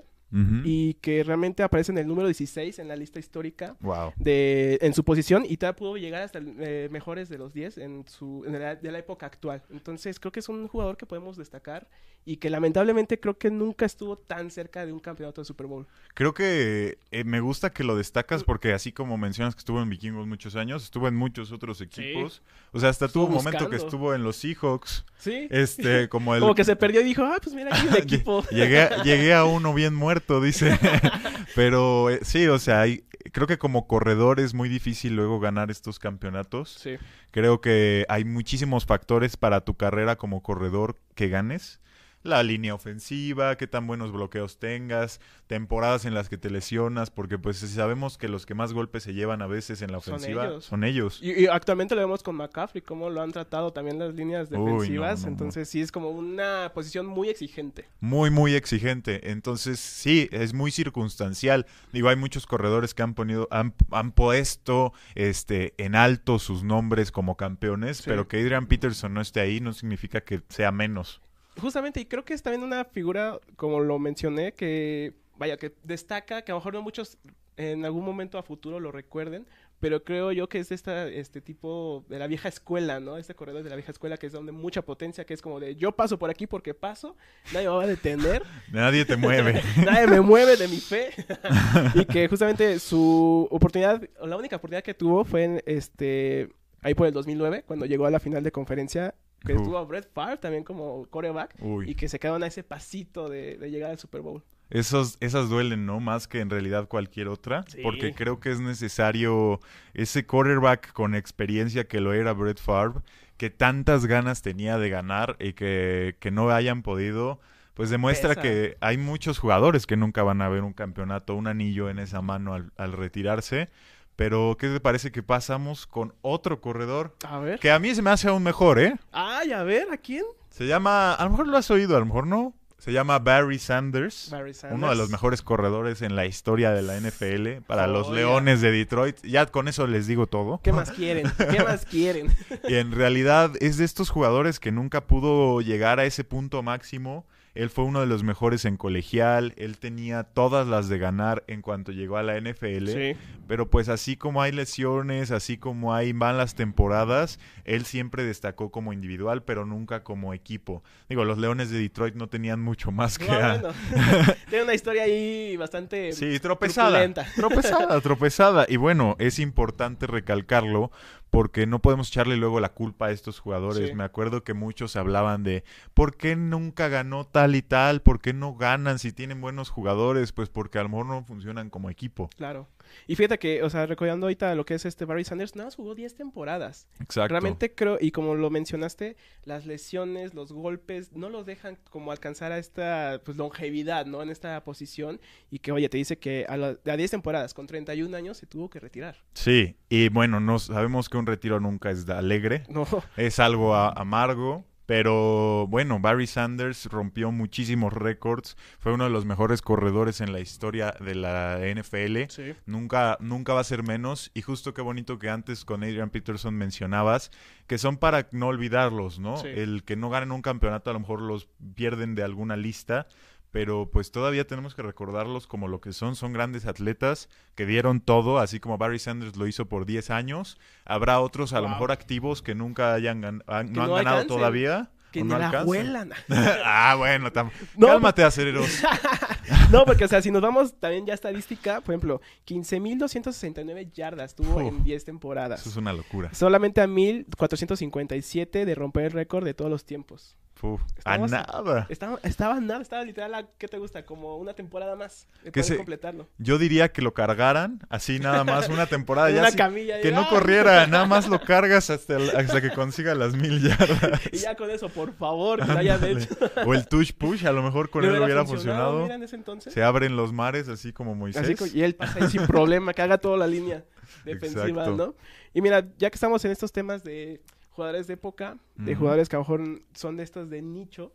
Y 0.65 0.95
que 0.95 1.23
realmente 1.23 1.61
aparece 1.61 1.91
en 1.91 1.99
el 1.99 2.07
número 2.07 2.27
16 2.27 2.79
en 2.79 2.87
la 2.87 2.95
lista 2.95 3.19
histórica 3.19 3.75
Wow. 3.81 4.13
de, 4.17 4.79
en 4.81 4.93
su 4.93 5.03
posición 5.03 5.45
y 5.47 5.57
todavía 5.57 5.75
pudo 5.77 5.97
llegar 5.97 6.23
hasta 6.23 6.39
eh, 6.41 6.89
mejores 6.91 7.29
de 7.29 7.37
los 7.37 7.53
10 7.53 7.77
en 7.77 8.05
su 8.07 8.43
en 8.47 8.59
la, 8.59 8.75
de 8.75 8.91
la 8.91 8.97
época 8.99 9.27
actual. 9.27 9.61
Entonces 9.69 10.19
creo 10.19 10.31
que 10.31 10.39
es 10.39 10.49
un 10.49 10.67
jugador 10.67 10.97
que 10.97 11.05
podemos 11.05 11.37
destacar 11.37 11.87
y 12.25 12.37
que 12.37 12.49
lamentablemente 12.49 13.19
creo 13.19 13.37
que 13.37 13.51
nunca 13.51 13.85
estuvo 13.85 14.17
tan 14.17 14.49
cerca 14.49 14.85
de 14.85 14.93
un 14.93 14.99
campeonato 15.01 15.41
de 15.41 15.45
Super 15.45 15.67
Bowl. 15.67 15.85
Creo 16.13 16.33
que 16.33 16.97
eh, 17.11 17.23
me 17.25 17.41
gusta 17.41 17.71
que 17.71 17.83
lo 17.83 17.97
destacas 17.97 18.43
porque 18.45 18.71
así 18.71 18.93
como 18.93 19.17
mencionas 19.17 19.55
que 19.55 19.59
estuvo 19.59 19.81
en 19.81 19.89
Vikingos 19.89 20.25
muchos 20.25 20.55
años, 20.55 20.83
estuvo 20.85 21.07
en 21.09 21.15
muchos 21.15 21.51
otros 21.51 21.81
equipos. 21.81 22.41
O 22.71 22.79
sea, 22.79 22.89
hasta 22.89 23.07
tuvo 23.09 23.25
un 23.25 23.33
momento 23.33 23.69
que 23.69 23.75
estuvo 23.75 24.13
en 24.15 24.23
los 24.23 24.37
Seahawks. 24.37 25.05
Sí. 25.17 25.47
Este, 25.51 26.07
como 26.09 26.33
el... 26.35 26.39
Como 26.39 26.55
que 26.55 26.63
se 26.63 26.75
perdió 26.77 27.01
y 27.01 27.03
dijo, 27.03 27.23
ah, 27.23 27.37
pues 27.43 27.53
mira, 27.53 27.75
aquí 27.75 27.87
un 27.87 27.95
equipo. 27.97 28.41
llegué, 28.51 28.87
llegué 29.03 29.33
a 29.33 29.43
uno 29.43 29.73
bien 29.73 29.93
muerto, 29.93 30.22
dice. 30.41 30.77
Pero 31.55 32.09
eh, 32.09 32.19
sí, 32.23 32.47
o 32.47 32.59
sea, 32.59 32.81
hay- 32.81 33.03
creo 33.31 33.47
que 33.47 33.57
como 33.57 33.87
corredor 33.87 34.39
es 34.39 34.53
muy 34.53 34.69
difícil 34.69 35.15
luego 35.15 35.39
ganar 35.39 35.71
estos 35.71 35.99
campeonatos. 35.99 36.75
Sí. 36.81 36.97
Creo 37.31 37.61
que 37.61 38.05
hay 38.09 38.25
muchísimos 38.25 38.85
factores 38.85 39.37
para 39.37 39.61
tu 39.61 39.75
carrera 39.75 40.15
como 40.17 40.41
corredor 40.41 40.97
que 41.15 41.29
ganes. 41.29 41.79
La 42.23 42.41
línea 42.41 42.73
ofensiva, 42.73 43.57
qué 43.57 43.67
tan 43.67 43.85
buenos 43.85 44.13
bloqueos 44.13 44.57
tengas, 44.57 45.19
temporadas 45.47 46.05
en 46.05 46.13
las 46.13 46.29
que 46.29 46.37
te 46.37 46.49
lesionas, 46.49 47.11
porque 47.11 47.37
pues 47.37 47.57
sabemos 47.57 48.17
que 48.17 48.29
los 48.29 48.45
que 48.45 48.53
más 48.53 48.71
golpes 48.71 49.03
se 49.03 49.13
llevan 49.13 49.41
a 49.41 49.47
veces 49.47 49.81
en 49.81 49.91
la 49.91 49.99
Son 49.99 50.13
ofensiva 50.15 50.45
ellos. 50.45 50.63
son 50.65 50.83
ellos. 50.85 51.19
Y, 51.21 51.33
y 51.43 51.47
actualmente 51.47 51.95
lo 51.95 52.01
vemos 52.01 52.23
con 52.23 52.37
McCaffrey, 52.37 52.81
cómo 52.81 53.09
lo 53.09 53.21
han 53.21 53.33
tratado 53.33 53.73
también 53.73 53.99
las 53.99 54.13
líneas 54.15 54.49
Uy, 54.51 54.57
no, 54.57 54.65
defensivas. 54.65 55.21
no. 55.23 55.27
Entonces 55.27 55.67
sí 55.67 55.81
es 55.81 55.91
como 55.91 56.11
una 56.11 56.71
posición 56.73 57.05
muy 57.05 57.27
exigente. 57.29 57.89
Muy, 57.99 58.29
muy 58.29 58.55
exigente. 58.55 59.29
Entonces, 59.31 59.79
sí, 59.81 60.29
es 60.31 60.53
muy 60.53 60.71
circunstancial. 60.71 61.65
Digo, 61.91 62.07
hay 62.07 62.15
muchos 62.15 62.47
corredores 62.47 62.93
que 62.93 63.03
han 63.03 63.15
ponido, 63.15 63.49
han, 63.51 63.73
han 63.91 64.13
puesto 64.13 64.93
este, 65.15 65.73
en 65.77 65.95
alto 65.95 66.39
sus 66.39 66.63
nombres 66.63 67.11
como 67.11 67.35
campeones, 67.35 67.97
Sí. 67.97 68.03
pero 68.07 68.27
que 68.29 68.39
Adrian 68.41 68.67
Peterson 68.67 69.13
no 69.13 69.19
esté 69.19 69.41
ahí 69.41 69.59
no 69.59 69.73
significa 69.73 70.21
que 70.21 70.41
sea 70.49 70.71
menos. 70.71 71.19
Justamente, 71.59 71.99
y 71.99 72.05
creo 72.05 72.25
que 72.25 72.33
es 72.33 72.41
también 72.41 72.63
una 72.63 72.85
figura, 72.85 73.39
como 73.55 73.79
lo 73.79 73.99
mencioné, 73.99 74.53
que, 74.53 75.13
vaya, 75.37 75.57
que 75.57 75.73
destaca, 75.83 76.43
que 76.43 76.51
a 76.51 76.55
lo 76.55 76.59
mejor 76.59 76.73
no 76.73 76.81
muchos 76.81 77.17
en 77.57 77.85
algún 77.85 78.03
momento 78.03 78.37
a 78.37 78.43
futuro 78.43 78.79
lo 78.79 78.91
recuerden, 78.91 79.45
pero 79.79 80.03
creo 80.03 80.31
yo 80.31 80.47
que 80.47 80.59
es 80.59 80.71
esta, 80.71 81.07
este 81.09 81.41
tipo 81.41 82.05
de 82.07 82.17
la 82.17 82.27
vieja 82.27 82.47
escuela, 82.47 82.99
¿no? 82.99 83.17
Este 83.17 83.35
corredor 83.35 83.63
de 83.63 83.69
la 83.69 83.75
vieja 83.75 83.91
escuela 83.91 84.17
que 84.17 84.27
es 84.27 84.31
donde 84.31 84.51
mucha 84.51 84.81
potencia, 84.81 85.25
que 85.25 85.33
es 85.33 85.41
como 85.41 85.59
de 85.59 85.75
yo 85.75 85.91
paso 85.91 86.17
por 86.17 86.29
aquí 86.29 86.47
porque 86.47 86.73
paso, 86.73 87.17
nadie 87.53 87.67
me 87.67 87.75
va 87.75 87.83
a 87.83 87.87
detener, 87.87 88.43
Nadie 88.71 89.05
te 89.05 89.17
mueve. 89.17 89.61
nadie 89.85 90.07
me 90.07 90.21
mueve 90.21 90.55
de 90.55 90.67
mi 90.67 90.77
fe, 90.77 91.09
y 91.95 92.05
que 92.05 92.27
justamente 92.27 92.79
su 92.79 93.47
oportunidad, 93.51 94.01
o 94.19 94.27
la 94.27 94.37
única 94.37 94.55
oportunidad 94.55 94.83
que 94.83 94.93
tuvo 94.93 95.25
fue 95.25 95.43
en 95.43 95.63
este, 95.65 96.49
ahí 96.81 96.93
por 96.93 97.07
el 97.07 97.13
2009, 97.13 97.63
cuando 97.67 97.85
llegó 97.85 98.05
a 98.05 98.11
la 98.11 98.19
final 98.19 98.41
de 98.41 98.51
conferencia, 98.51 99.15
que 99.45 99.53
Uf. 99.53 99.59
estuvo 99.61 99.77
a 99.77 99.83
Brett 99.83 100.09
Favre 100.13 100.37
también 100.37 100.63
como 100.63 101.05
coreback, 101.09 101.55
y 101.85 101.95
que 101.95 102.07
se 102.09 102.19
quedaron 102.19 102.43
a 102.43 102.47
ese 102.47 102.63
pasito 102.63 103.29
de, 103.29 103.57
de 103.57 103.69
llegar 103.71 103.91
al 103.91 103.99
Super 103.99 104.21
Bowl. 104.21 104.41
esos, 104.69 105.17
esas 105.19 105.49
duelen, 105.49 105.85
¿no? 105.85 105.99
Más 105.99 106.27
que 106.27 106.39
en 106.39 106.49
realidad 106.49 106.87
cualquier 106.87 107.27
otra, 107.27 107.63
Sí. 107.67 107.79
porque 107.83 108.13
creo 108.13 108.39
que 108.39 108.49
es 108.51 108.59
necesario 108.59 109.59
ese 109.93 110.25
quarterback 110.25 110.91
con 110.93 111.13
experiencia 111.15 111.87
que 111.87 111.99
lo 112.01 112.13
era 112.13 112.33
Brett 112.33 112.59
Favre, 112.59 113.01
que 113.37 113.49
tantas 113.49 114.05
ganas 114.05 114.41
tenía 114.41 114.77
de 114.77 114.89
ganar 114.89 115.35
y 115.39 115.53
que, 115.53 116.15
que 116.19 116.31
no 116.31 116.49
hayan 116.49 116.81
podido 116.81 117.39
pues 117.73 117.89
demuestra 117.89 118.29
Pesa. 118.29 118.41
que 118.43 118.77
hay 118.81 118.97
muchos 118.99 119.39
jugadores 119.39 119.87
que 119.87 119.97
nunca 119.97 120.21
van 120.21 120.43
a 120.43 120.49
ver 120.49 120.61
un 120.61 120.73
campeonato, 120.73 121.33
un 121.35 121.47
anillo 121.47 121.89
en 121.89 121.97
esa 121.97 122.21
mano 122.21 122.53
al, 122.53 122.71
al 122.77 122.91
retirarse. 122.93 123.69
Pero, 124.15 124.55
¿qué 124.59 124.69
te 124.69 124.79
parece 124.79 125.11
que 125.11 125.23
pasamos 125.23 125.87
con 125.87 126.13
otro 126.21 126.61
corredor? 126.61 127.15
A 127.27 127.39
ver. 127.39 127.59
Que 127.59 127.71
a 127.71 127.79
mí 127.79 127.93
se 127.95 128.01
me 128.01 128.11
hace 128.11 128.27
aún 128.27 128.43
mejor, 128.43 128.79
¿eh? 128.79 128.95
Ay, 129.11 129.51
a 129.51 129.63
ver, 129.63 129.87
¿a 129.91 129.97
quién? 129.97 130.23
Se 130.49 130.67
llama, 130.67 131.13
a 131.13 131.23
lo 131.25 131.31
mejor 131.31 131.47
lo 131.47 131.57
has 131.57 131.71
oído, 131.71 131.95
a 131.95 131.99
lo 131.99 132.05
mejor 132.05 132.27
no. 132.27 132.53
Se 132.77 132.91
llama 132.91 133.17
Barry 133.19 133.59
Sanders, 133.59 134.27
Barry 134.29 134.53
Sanders. 134.53 134.77
uno 134.77 134.89
de 134.89 134.97
los 134.97 135.09
mejores 135.09 135.41
corredores 135.41 136.01
en 136.01 136.17
la 136.17 136.25
historia 136.25 136.71
de 136.71 136.81
la 136.81 136.97
NFL 136.99 137.63
para 137.65 137.87
los. 137.87 138.09
Leones 138.11 138.59
de 138.59 138.71
Detroit. 138.71 139.15
Ya 139.23 139.45
con 139.45 139.69
eso 139.69 139.87
les 139.87 140.05
digo 140.05 140.27
todo. 140.27 140.59
¿Qué 140.61 140.73
más 140.73 140.91
quieren? 140.91 141.31
¿Qué 141.49 141.63
más 141.63 141.85
quieren? 141.85 142.27
Y 142.67 142.75
en 142.75 142.91
realidad 142.91 143.51
es 143.61 143.77
de 143.77 143.85
estos 143.85 144.09
jugadores 144.09 144.59
que 144.59 144.73
nunca 144.73 145.07
pudo 145.07 145.61
llegar 145.61 146.01
a 146.01 146.05
ese 146.05 146.25
punto 146.25 146.61
máximo. 146.61 147.25
Él 147.55 147.69
fue 147.69 147.85
uno 147.85 148.01
de 148.01 148.07
los 148.07 148.23
mejores 148.23 148.65
en 148.65 148.75
colegial, 148.77 149.53
él 149.57 149.77
tenía 149.77 150.23
todas 150.23 150.67
las 150.67 150.89
de 150.89 150.97
ganar 150.97 151.43
en 151.47 151.61
cuanto 151.61 151.91
llegó 151.91 152.17
a 152.17 152.23
la 152.23 152.35
NFL, 152.35 152.87
Sí. 152.87 153.15
Pero 153.53 153.69
pues 153.69 153.87
así 153.87 154.17
como 154.17 154.41
hay 154.41 154.51
lesiones, 154.51 155.29
así 155.29 155.59
como 155.59 155.93
hay 155.93 156.11
malas 156.11 156.55
temporadas, 156.55 157.37
él 157.65 157.85
siempre 157.85 158.23
destacó 158.23 158.71
como 158.71 158.93
individual, 158.93 159.43
pero 159.43 159.63
nunca 159.63 160.03
como 160.03 160.33
equipo. 160.33 160.81
Digo, 161.07 161.23
los 161.23 161.37
Leones 161.37 161.69
de 161.69 161.77
Detroit 161.77 162.15
no 162.15 162.29
tenían 162.29 162.59
mucho 162.59 162.91
más 162.91 163.19
que... 163.19 163.27
No, 163.27 163.33
a- 163.35 163.53
bueno. 163.59 163.69
Tiene 164.49 164.63
una 164.63 164.73
historia 164.73 165.03
ahí 165.03 165.55
bastante 165.55 166.13
Sí, 166.13 166.39
tropezada. 166.39 166.87
truculenta. 166.89 167.27
Tropezada, 167.35 168.01
tropezada. 168.01 168.65
Y 168.67 168.77
bueno, 168.77 169.15
es 169.19 169.37
importante 169.37 170.07
recalcarlo 170.07 170.89
porque 171.29 171.65
no 171.67 171.79
podemos 171.79 172.09
echarle 172.09 172.37
luego 172.37 172.59
la 172.59 172.69
culpa 172.69 173.07
a 173.07 173.11
estos 173.11 173.39
jugadores. 173.39 173.89
Sí. 173.89 173.95
Me 173.95 174.03
acuerdo 174.03 174.43
que 174.43 174.53
muchos 174.55 174.95
hablaban 174.95 175.43
de 175.43 175.63
¿por 175.93 176.15
qué 176.17 176.35
nunca 176.35 176.87
ganó 176.89 177.25
tal 177.25 177.55
y 177.55 177.61
tal? 177.61 178.01
¿Por 178.01 178.19
qué 178.19 178.33
no 178.33 178.55
ganan 178.55 178.97
si 178.99 179.11
tienen 179.11 179.41
buenos 179.41 179.69
jugadores? 179.69 180.31
Pues 180.31 180.49
porque 180.49 180.77
a 180.79 180.83
lo 180.83 180.89
mejor 180.89 181.05
no 181.07 181.23
funcionan 181.23 181.69
como 181.71 181.89
equipo. 181.91 182.29
Claro. 182.35 182.67
Y 183.07 183.15
fíjate 183.15 183.39
que, 183.39 183.63
o 183.63 183.69
sea, 183.69 183.85
recordando 183.85 184.25
ahorita 184.27 184.53
lo 184.55 184.65
que 184.65 184.73
es 184.75 184.85
este 184.85 185.05
Barry 185.05 185.23
Sanders, 185.23 185.55
nada 185.55 185.67
más 185.67 185.75
jugó 185.75 185.95
10 185.95 186.15
temporadas. 186.15 186.87
Exacto. 186.99 187.29
Realmente 187.29 187.73
creo, 187.73 187.97
y 187.99 188.11
como 188.11 188.35
lo 188.35 188.49
mencionaste, 188.49 189.15
las 189.45 189.65
lesiones, 189.65 190.33
los 190.33 190.51
golpes, 190.51 191.11
no 191.13 191.29
los 191.29 191.45
dejan 191.45 191.77
como 191.89 192.11
alcanzar 192.11 192.51
a 192.51 192.57
esta 192.57 193.21
pues, 193.25 193.37
longevidad, 193.37 194.05
¿no? 194.05 194.21
En 194.21 194.29
esta 194.29 194.63
posición. 194.63 195.19
Y 195.51 195.59
que, 195.59 195.71
oye, 195.71 195.89
te 195.89 195.97
dice 195.97 196.17
que 196.17 196.45
a, 196.47 196.57
la- 196.57 196.77
a 196.85 196.97
10 196.97 197.11
temporadas, 197.11 197.53
con 197.53 197.67
31 197.67 198.15
años, 198.15 198.37
se 198.37 198.45
tuvo 198.47 198.69
que 198.69 198.79
retirar. 198.79 199.17
Sí, 199.33 199.75
y 199.89 200.09
bueno, 200.09 200.39
no 200.39 200.59
sabemos 200.59 201.09
que 201.09 201.17
un 201.17 201.25
retiro 201.25 201.59
nunca 201.59 201.91
es 201.91 202.07
alegre. 202.09 202.63
No, 202.69 202.85
Es 203.17 203.39
algo 203.39 203.75
a- 203.75 203.89
amargo, 203.91 204.65
pero 204.85 205.65
bueno, 205.67 205.99
Barry 205.99 206.27
Sanders 206.27 206.85
rompió 206.87 207.31
muchísimos 207.31 207.93
récords, 207.93 208.57
fue 208.79 208.93
uno 208.93 209.05
de 209.05 209.09
los 209.09 209.25
mejores 209.25 209.61
corredores 209.61 210.21
en 210.21 210.33
la 210.33 210.39
historia 210.39 210.93
de 210.99 211.15
la 211.15 211.59
NFL. 211.59 212.29
sí. 212.29 212.53
Nunca, 212.65 213.17
nunca 213.19 213.53
va 213.53 213.61
a 213.61 213.63
ser 213.63 213.83
menos. 213.83 214.31
Y 214.33 214.41
justo 214.41 214.73
qué 214.73 214.81
bonito 214.81 215.19
que 215.19 215.29
antes 215.29 215.65
con 215.65 215.83
Adrian 215.83 216.09
Peterson 216.09 216.55
mencionabas 216.55 217.31
que 217.67 217.77
son 217.77 217.97
para 217.97 218.27
no 218.31 218.47
olvidarlos, 218.47 219.19
¿no? 219.19 219.37
Sí. 219.37 219.47
El 219.47 219.83
que 219.83 219.95
no 219.95 220.09
ganen 220.09 220.31
un 220.31 220.41
campeonato 220.41 220.89
a 220.89 220.93
lo 220.93 220.99
mejor 220.99 221.21
los 221.21 221.47
pierden 221.75 222.15
de 222.15 222.23
alguna 222.23 222.57
lista. 222.57 223.07
Pero 223.53 223.87
pues 223.91 224.11
todavía 224.11 224.47
tenemos 224.47 224.73
que 224.73 224.81
recordarlos 224.81 225.45
como 225.45 225.67
lo 225.67 225.79
que 225.79 225.93
son. 225.93 226.15
Son 226.15 226.33
grandes 226.33 226.65
atletas 226.65 227.29
que 227.53 227.67
dieron 227.67 228.01
todo, 228.01 228.39
así 228.39 228.59
como 228.59 228.79
Barry 228.79 228.97
Sanders 228.97 229.37
lo 229.37 229.45
hizo 229.45 229.67
por 229.69 229.85
10 229.85 230.09
años. 230.09 230.57
Habrá 230.85 231.19
otros 231.19 231.53
a 231.53 231.61
lo 231.61 231.69
mejor 231.69 231.91
activos 231.91 232.41
que 232.41 232.55
nunca 232.55 232.95
hayan 232.95 233.21
gan- 233.21 233.43
han- 233.45 233.67
Que 233.67 233.73
no 233.75 233.83
han 233.83 233.89
no 233.89 233.93
ganado 233.95 234.25
todavía. 234.25 234.89
Que 235.11 235.21
o 235.21 235.25
ni 235.25 235.29
no 235.29 235.37
la 235.37 235.63
vuelan. 235.63 236.11
ah, 236.65 236.95
bueno, 236.97 237.31
No, 237.77 237.87
cálmate, 237.87 238.23
aceleros. 238.23 238.67
No, 239.71 239.85
porque, 239.85 240.05
o 240.05 240.07
sea, 240.07 240.21
si 240.21 240.31
nos 240.31 240.41
vamos 240.41 240.79
también 240.79 241.05
ya 241.05 241.13
a 241.13 241.15
estadística, 241.15 241.81
por 241.81 241.93
ejemplo, 241.93 242.21
15.269 242.47 243.91
yardas 243.91 244.35
tuvo 244.35 244.55
Uf. 244.55 244.61
en 244.61 244.83
10 244.83 245.05
temporadas. 245.05 245.61
Eso 245.61 245.69
es 245.69 245.77
una 245.77 245.93
locura. 245.93 246.33
Solamente 246.33 246.81
a 246.81 246.87
1.457 246.87 248.65
de 248.65 248.75
romper 248.75 249.05
el 249.05 249.11
récord 249.11 249.45
de 249.45 249.53
todos 249.53 249.69
los 249.69 249.85
tiempos. 249.85 250.37
Uf, 250.65 250.81
a 251.03 251.17
nada. 251.17 251.87
Estaba, 251.89 252.19
estaba 252.23 252.59
nada, 252.61 252.81
estaba 252.81 253.03
literal, 253.03 253.35
a- 253.35 253.45
¿qué 253.57 253.67
te 253.67 253.77
gusta? 253.77 254.05
Como 254.05 254.37
una 254.37 254.53
temporada 254.53 254.95
más 254.95 255.27
de 255.43 255.51
Que 255.51 255.59
poder 255.59 255.65
se- 255.65 255.75
completarlo. 255.75 256.29
Yo 256.37 256.57
diría 256.57 256.93
que 256.93 257.01
lo 257.01 257.13
cargaran 257.13 257.81
así 257.89 258.17
nada 258.19 258.45
más 258.45 258.69
una 258.69 258.85
temporada 258.85 259.29
ya 259.31 259.39
una 259.39 259.49
así, 259.49 259.57
camilla. 259.57 259.99
que 259.99 260.09
y- 260.09 260.13
no 260.13 260.21
¡ah! 260.21 260.29
corriera, 260.29 260.87
nada 260.87 261.05
más 261.05 261.27
lo 261.27 261.41
cargas 261.41 261.89
hasta, 261.89 262.15
el- 262.15 262.29
hasta 262.33 262.61
que 262.61 262.71
consiga 262.71 263.13
las 263.13 263.35
mil 263.35 263.61
yardas. 263.61 264.21
Y 264.31 264.37
ya 264.37 264.55
con 264.55 264.69
eso, 264.69 264.87
por 264.87 265.13
favor, 265.13 265.59
que 265.59 265.71
lo 265.71 265.77
hayan 265.79 265.95
Ándale. 266.01 266.23
hecho. 266.23 266.35
O 266.65 266.73
el 266.73 266.87
touch 266.87 267.11
push, 267.11 267.45
a 267.45 267.51
lo 267.51 267.61
mejor 267.61 267.89
con 267.89 268.03
¿Le 268.03 268.15
él 268.15 268.21
hubiera 268.23 268.45
funcionado. 268.45 269.03
Mira, 269.03 269.15
en 269.15 269.23
ese 269.23 269.35
entonces. 269.35 269.73
Se 269.73 269.83
abren 269.83 270.15
los 270.15 270.31
mares 270.31 270.69
así 270.69 270.93
como 270.93 271.13
Moisés. 271.13 271.43
Así 271.59 271.77
y 271.77 271.81
él 271.83 271.95
pasa 271.95 272.19
ahí 272.23 272.29
sin 272.29 272.47
problema, 272.47 272.93
que 272.93 273.01
haga 273.01 273.17
toda 273.17 273.35
la 273.35 273.47
línea 273.47 273.83
defensiva, 274.23 274.67
Exacto. 274.83 274.95
¿no? 274.95 275.15
Y 275.53 275.61
mira, 275.61 275.85
ya 275.97 276.09
que 276.09 276.15
estamos 276.15 276.43
en 276.45 276.51
estos 276.51 276.71
temas 276.71 277.03
de 277.03 277.41
jugadores 277.73 278.07
de 278.07 278.13
época, 278.13 278.57
de 278.75 278.95
jugadores 278.95 279.29
que 279.29 279.35
a 279.35 279.39
lo 279.39 279.43
mejor 279.43 279.81
son 279.93 280.17
de 280.17 280.23
estos 280.23 280.49
de 280.49 280.61
nicho, 280.61 281.13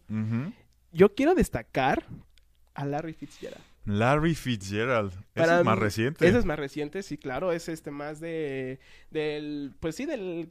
yo 0.92 1.14
quiero 1.14 1.34
destacar 1.34 2.04
a 2.74 2.84
Larry 2.84 3.14
Fitzgerald. 3.14 3.62
Larry 3.84 4.34
Fitzgerald. 4.34 5.12
Ese 5.12 5.22
Para 5.34 5.58
es 5.60 5.64
más 5.64 5.78
reciente. 5.78 6.28
Ese 6.28 6.38
es 6.38 6.44
más 6.44 6.58
reciente, 6.58 7.02
sí, 7.02 7.16
claro, 7.16 7.52
es 7.52 7.68
este 7.68 7.90
más 7.90 8.20
de 8.20 8.80
del 9.10 9.74
pues 9.80 9.94
sí 9.94 10.04
del 10.04 10.50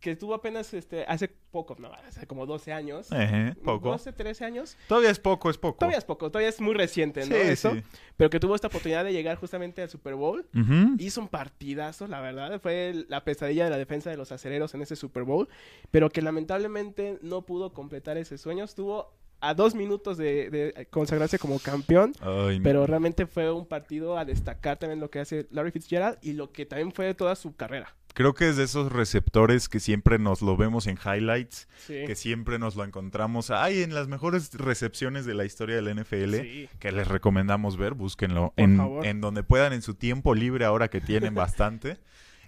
que 0.00 0.14
tuvo 0.16 0.34
apenas 0.34 0.72
este 0.74 1.04
hace 1.06 1.28
poco, 1.28 1.74
no, 1.78 1.92
hace 1.92 2.26
como 2.26 2.46
12 2.46 2.72
años. 2.72 3.10
Ejé, 3.10 3.54
poco. 3.64 3.90
12, 3.90 4.12
13 4.12 4.44
años. 4.44 4.76
Todavía 4.86 5.10
es 5.10 5.18
poco, 5.18 5.50
es 5.50 5.58
poco. 5.58 5.78
Todavía 5.78 5.98
es 5.98 6.04
poco, 6.04 6.30
todavía 6.30 6.48
es 6.48 6.60
muy 6.60 6.74
reciente, 6.74 7.20
¿no? 7.20 7.34
Sí, 7.34 7.40
Eso, 7.42 7.74
sí. 7.74 7.82
pero 8.16 8.30
que 8.30 8.38
tuvo 8.38 8.54
esta 8.54 8.68
oportunidad 8.68 9.04
de 9.04 9.12
llegar 9.12 9.36
justamente 9.38 9.82
al 9.82 9.88
Super 9.88 10.14
Bowl. 10.14 10.46
Ujú. 10.54 10.94
Hizo 10.98 11.20
un 11.20 11.28
partidazo, 11.28 12.06
la 12.06 12.20
verdad. 12.20 12.60
Fue 12.60 13.04
la 13.08 13.24
pesadilla 13.24 13.64
de 13.64 13.70
la 13.70 13.78
defensa 13.78 14.10
de 14.10 14.16
los 14.16 14.30
acereros 14.30 14.74
en 14.74 14.82
ese 14.82 14.94
Super 14.96 15.24
Bowl. 15.24 15.48
Pero 15.90 16.10
que 16.10 16.22
lamentablemente 16.22 17.18
no 17.22 17.42
pudo 17.42 17.72
completar 17.72 18.16
ese 18.18 18.38
sueño. 18.38 18.64
Estuvo 18.64 19.12
a 19.40 19.54
dos 19.54 19.74
minutos 19.74 20.16
de, 20.16 20.50
de 20.50 20.86
consagrarse 20.90 21.38
como 21.38 21.58
campeón. 21.58 22.12
Ay, 22.20 22.60
Pero 22.60 22.86
realmente 22.86 23.26
fue 23.26 23.50
un 23.52 23.66
partido 23.66 24.18
a 24.18 24.24
destacar 24.24 24.78
también 24.78 25.00
lo 25.00 25.10
que 25.10 25.20
hace 25.20 25.46
Larry 25.50 25.70
Fitzgerald 25.70 26.18
y 26.22 26.32
lo 26.32 26.52
que 26.52 26.66
también 26.66 26.92
fue 26.92 27.14
toda 27.14 27.34
su 27.36 27.54
carrera. 27.54 27.94
Creo 28.18 28.34
que 28.34 28.48
es 28.48 28.56
de 28.56 28.64
esos 28.64 28.90
receptores 28.90 29.68
que 29.68 29.78
siempre 29.78 30.18
nos 30.18 30.42
lo 30.42 30.56
vemos 30.56 30.88
en 30.88 30.98
highlights, 30.98 31.68
Sí. 31.86 32.02
que 32.04 32.16
siempre 32.16 32.58
nos 32.58 32.74
lo 32.74 32.82
encontramos 32.82 33.52
ay, 33.52 33.84
en 33.84 33.94
las 33.94 34.08
mejores 34.08 34.52
recepciones 34.54 35.24
de 35.24 35.34
la 35.34 35.44
historia 35.44 35.76
del 35.76 35.86
NFL. 35.96 36.40
Sí. 36.42 36.68
que 36.80 36.90
les 36.90 37.06
recomendamos 37.06 37.76
ver, 37.76 37.94
búsquenlo 37.94 38.54
en, 38.56 38.80
en 39.04 39.20
donde 39.20 39.44
puedan 39.44 39.72
en 39.72 39.82
su 39.82 39.94
tiempo 39.94 40.34
libre 40.34 40.64
ahora 40.64 40.88
que 40.88 41.00
tienen 41.00 41.34
bastante. 41.36 41.98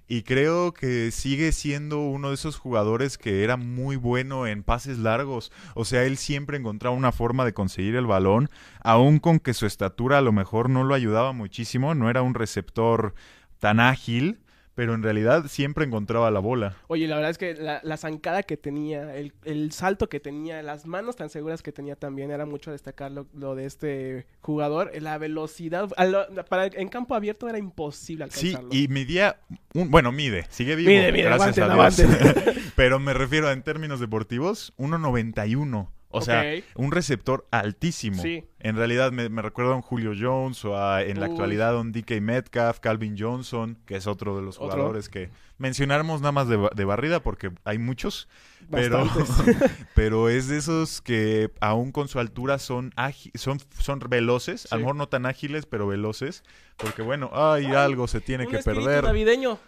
Y 0.08 0.22
creo 0.25 0.75
que 0.75 1.12
sigue 1.12 1.52
siendo 1.52 2.00
uno 2.00 2.31
de 2.31 2.34
esos 2.34 2.56
jugadores 2.56 3.17
que 3.17 3.44
era 3.44 3.56
muy 3.56 3.94
bueno 3.94 4.49
en 4.49 4.64
pases 4.64 4.99
largos. 4.99 5.52
O 5.76 5.84
sea, 5.84 6.02
él 6.02 6.17
siempre 6.17 6.56
encontraba 6.56 6.96
una 6.96 7.12
forma 7.12 7.44
de 7.44 7.52
conseguir 7.55 7.94
el 7.94 8.06
balón, 8.06 8.50
aun 8.81 9.20
con 9.20 9.38
que 9.38 9.55
su 9.55 9.67
estatura 9.67 10.19
a 10.19 10.20
lo 10.20 10.32
mejor 10.32 10.69
no 10.69 10.82
lo 10.82 10.96
ayudaba 10.96 11.31
muchísimo, 11.32 11.94
no 11.94 12.10
era 12.10 12.22
un 12.22 12.34
receptor 12.34 13.15
tan 13.60 13.79
ágil, 13.79 14.41
pero 14.81 14.94
en 14.94 15.03
realidad 15.03 15.44
siempre 15.46 15.84
encontraba 15.84 16.31
la 16.31 16.41
bola. 16.41 16.75
Oye, 16.87 17.06
la 17.06 17.17
verdad 17.17 17.32
es 17.32 17.37
que 17.37 17.53
la, 17.53 17.81
la 17.82 17.99
zancada 17.99 18.43
que 18.43 18.56
tenía, 18.56 19.15
el, 19.15 19.34
el 19.44 19.72
salto 19.72 20.08
que 20.08 20.20
tenía, 20.20 20.63
las 20.63 20.87
manos 20.87 21.17
tan 21.17 21.29
seguras 21.29 21.60
que 21.60 21.70
tenía 21.70 21.96
también, 21.96 22.31
era 22.31 22.46
mucho 22.46 22.70
destacar 22.70 23.10
lo, 23.13 23.27
lo 23.34 23.55
de 23.55 23.67
este 23.67 24.27
jugador. 24.41 24.91
La 25.03 25.19
velocidad, 25.19 25.91
a 25.99 26.06
lo- 26.06 26.27
para, 26.46 26.65
en 26.69 26.89
campo 26.89 27.15
abierto 27.15 27.46
era 27.46 27.58
imposible 27.58 28.25
Sí, 28.31 28.55
alcanzarlo. 28.55 28.70
y 28.72 28.89
midía, 28.89 29.37
un, 29.75 29.91
bueno, 29.91 30.13
mide, 30.13 30.46
sigue 30.49 30.77
vivo, 30.77 30.89
Mide, 30.89 31.13
mide, 31.13 31.25
gracias 31.25 31.58
aguanten, 31.58 32.10
a 32.10 32.15
Dios. 32.25 32.56
Pero 32.75 32.99
me 32.99 33.13
refiero 33.13 33.51
en 33.53 33.60
términos 33.63 34.01
deportivos, 34.01 34.72
1.91. 34.79 35.89
O 36.12 36.20
sea, 36.22 36.44
un 36.74 36.90
receptor 36.90 37.46
altísimo. 37.52 38.20
Sí. 38.20 38.44
En 38.58 38.76
realidad 38.76 39.12
me, 39.12 39.29
me 39.29 39.43
recuerda 39.43 39.72
a 39.72 39.76
un 39.76 39.82
Julio 39.82 40.12
Jones 40.19 40.64
o 40.64 40.76
a, 40.76 41.02
en 41.05 41.20
la 41.20 41.26
actualidad 41.26 41.76
a 41.76 41.81
un 41.81 41.93
DK 41.93 42.20
Metcalf, 42.20 42.81
Calvin 42.81 43.17
Johnson, 43.17 43.79
que 43.86 43.94
es 43.96 44.06
otro 44.08 44.36
de 44.36 44.43
los 44.43 44.56
Otro. 44.56 44.72
jugadores 44.72 45.08
que 45.08 45.31
mencionáramos 45.58 46.20
nada 46.20 46.32
más 46.32 46.48
de, 46.48 46.69
de 46.74 46.84
barrida 46.84 47.20
porque 47.20 47.52
hay 47.64 47.79
muchos. 47.79 48.29
Pero, 48.70 49.05
Bastantes. 49.06 49.56
pero 49.94 50.29
es 50.29 50.48
de 50.48 50.58
esos 50.58 51.00
que 51.00 51.50
aún 51.60 51.93
con 51.93 52.08
su 52.08 52.19
altura 52.19 52.58
son 52.58 52.93
son, 53.34 53.60
son 53.79 54.00
veloces, 54.08 54.67
a 54.67 54.69
Sí. 54.69 54.74
lo 54.74 54.81
mejor 54.81 54.96
no 54.96 55.08
tan 55.08 55.26
ágiles, 55.26 55.64
pero 55.67 55.86
veloces. 55.86 56.43
Porque 56.76 57.02
bueno, 57.02 57.31
hay 57.32 57.67
algo 57.67 58.08
se 58.08 58.20
tiene 58.20 58.46
Un 58.46 58.50
que 58.52 58.58
perder. 58.58 59.05
navideño. 59.05 59.58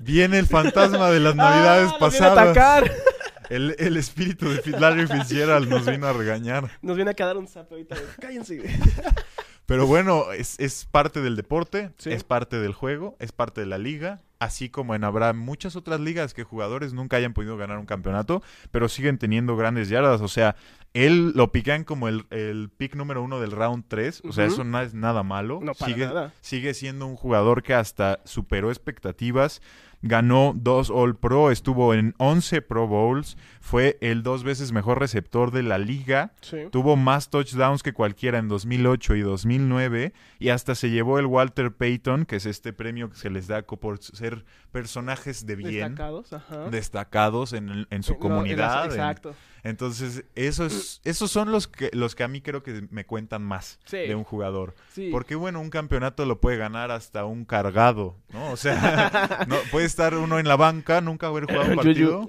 Viene 0.00 0.38
el 0.38 0.46
fantasma 0.46 1.10
de 1.10 1.20
las 1.20 1.34
navidades 1.36 1.90
¡Ah, 1.94 1.98
nos 2.00 2.10
viene 2.10 2.26
a 2.26 2.34
pasadas. 2.34 2.38
atacar! 2.56 2.92
El, 3.54 3.74
el 3.78 3.96
espíritu 3.96 4.48
de 4.48 4.62
Larry 4.78 5.06
Fitzgerald 5.08 5.68
nos 5.68 5.86
vino 5.86 6.06
a 6.06 6.12
regañar. 6.12 6.70
Nos 6.82 6.96
viene 6.96 7.10
a 7.10 7.14
quedar 7.14 7.36
un 7.36 7.46
zap 7.46 7.70
ahorita. 7.70 7.94
de, 7.94 8.02
Cállense. 8.20 8.62
Pero 9.66 9.86
bueno, 9.86 10.32
es, 10.32 10.58
es 10.58 10.86
parte 10.90 11.20
del 11.22 11.36
deporte, 11.36 11.92
Sí. 11.96 12.10
es 12.10 12.24
parte 12.24 12.58
del 12.58 12.72
juego, 12.74 13.16
es 13.20 13.32
parte 13.32 13.60
de 13.60 13.66
la 13.66 13.78
liga. 13.78 14.20
Así 14.40 14.68
como 14.68 14.96
en 14.96 15.04
habrá 15.04 15.32
muchas 15.34 15.76
otras 15.76 16.00
ligas 16.00 16.34
que 16.34 16.42
jugadores 16.42 16.92
nunca 16.92 17.16
hayan 17.16 17.32
podido 17.32 17.56
ganar 17.56 17.78
un 17.78 17.86
campeonato, 17.86 18.42
pero 18.72 18.88
siguen 18.88 19.16
teniendo 19.18 19.56
grandes 19.56 19.88
yardas. 19.88 20.20
O 20.20 20.26
sea, 20.26 20.56
él 20.94 21.30
lo 21.36 21.52
pican 21.52 21.84
como 21.84 22.08
el, 22.08 22.26
el 22.30 22.70
pick 22.76 22.96
número 22.96 23.22
uno 23.22 23.38
del 23.40 23.52
round 23.52 23.84
3. 23.86 24.22
O 24.28 24.32
sea, 24.32 24.44
eso 24.46 24.64
no 24.64 24.80
es 24.80 24.94
nada 24.94 25.22
malo. 25.22 25.60
No, 25.62 25.74
para 25.74 25.92
sigue, 25.92 26.06
nada. 26.06 26.32
sigue 26.40 26.74
siendo 26.74 27.06
un 27.06 27.14
jugador 27.14 27.62
que 27.62 27.72
hasta 27.74 28.18
superó 28.24 28.70
expectativas. 28.70 29.62
Ganó 30.02 30.52
dos 30.56 30.90
All 30.90 31.16
Pro, 31.16 31.50
estuvo 31.50 31.94
en 31.94 32.14
11 32.18 32.60
Pro 32.62 32.86
Bowls, 32.88 33.36
fue 33.60 33.98
el 34.00 34.22
dos 34.22 34.42
veces 34.44 34.72
mejor 34.72 34.98
receptor 34.98 35.50
de 35.52 35.62
la 35.62 35.78
liga, 35.78 36.32
Sí. 36.40 36.58
tuvo 36.70 36.96
más 36.96 37.30
touchdowns 37.30 37.82
que 37.82 37.92
cualquiera 37.92 38.38
en 38.38 38.48
2008 38.48 39.14
y 39.14 39.20
2009 39.22 40.12
y 40.38 40.48
hasta 40.50 40.74
se 40.74 40.90
llevó 40.90 41.18
el 41.18 41.26
Walter 41.26 41.72
Payton, 41.72 42.24
que 42.26 42.36
es 42.36 42.46
este 42.46 42.72
premio 42.72 43.10
que 43.10 43.16
se 43.16 43.30
les 43.30 43.46
da 43.46 43.62
por 43.62 43.98
ser 44.02 44.44
personajes 44.72 45.46
de 45.46 45.56
bien. 45.56 45.70
Destacados, 45.94 46.32
ajá. 46.32 46.68
destacados 46.70 47.52
en, 47.52 47.86
en 47.90 48.02
su 48.02 48.12
Eh, 48.14 48.16
no, 48.20 48.26
en 48.44 48.56
las- 48.56 48.74
comunidad. 48.74 48.84
en- 48.86 48.90
exacto. 48.90 49.34
Entonces, 49.64 50.24
esos, 50.34 51.00
esos 51.04 51.30
son 51.30 51.52
los 51.52 51.68
que, 51.68 51.90
los 51.92 52.14
que 52.14 52.24
a 52.24 52.28
mí 52.28 52.40
creo 52.40 52.62
que 52.62 52.86
me 52.90 53.04
cuentan 53.06 53.42
más 53.42 53.78
Sí. 53.84 53.98
de 53.98 54.14
un 54.14 54.24
jugador. 54.24 54.74
Sí. 54.92 55.08
Porque, 55.12 55.34
bueno, 55.34 55.60
un 55.60 55.70
campeonato 55.70 56.24
lo 56.26 56.40
puede 56.40 56.56
ganar 56.56 56.90
hasta 56.90 57.24
un 57.24 57.44
cargado, 57.44 58.16
¿no? 58.32 58.50
O 58.52 58.56
sea, 58.56 59.38
no, 59.48 59.56
puede 59.70 59.86
estar 59.86 60.14
uno 60.14 60.38
en 60.38 60.48
la 60.48 60.56
banca, 60.56 61.00
nunca 61.00 61.28
haber 61.28 61.44
jugado 61.44 61.70
un 61.70 61.76
partido. 61.76 62.28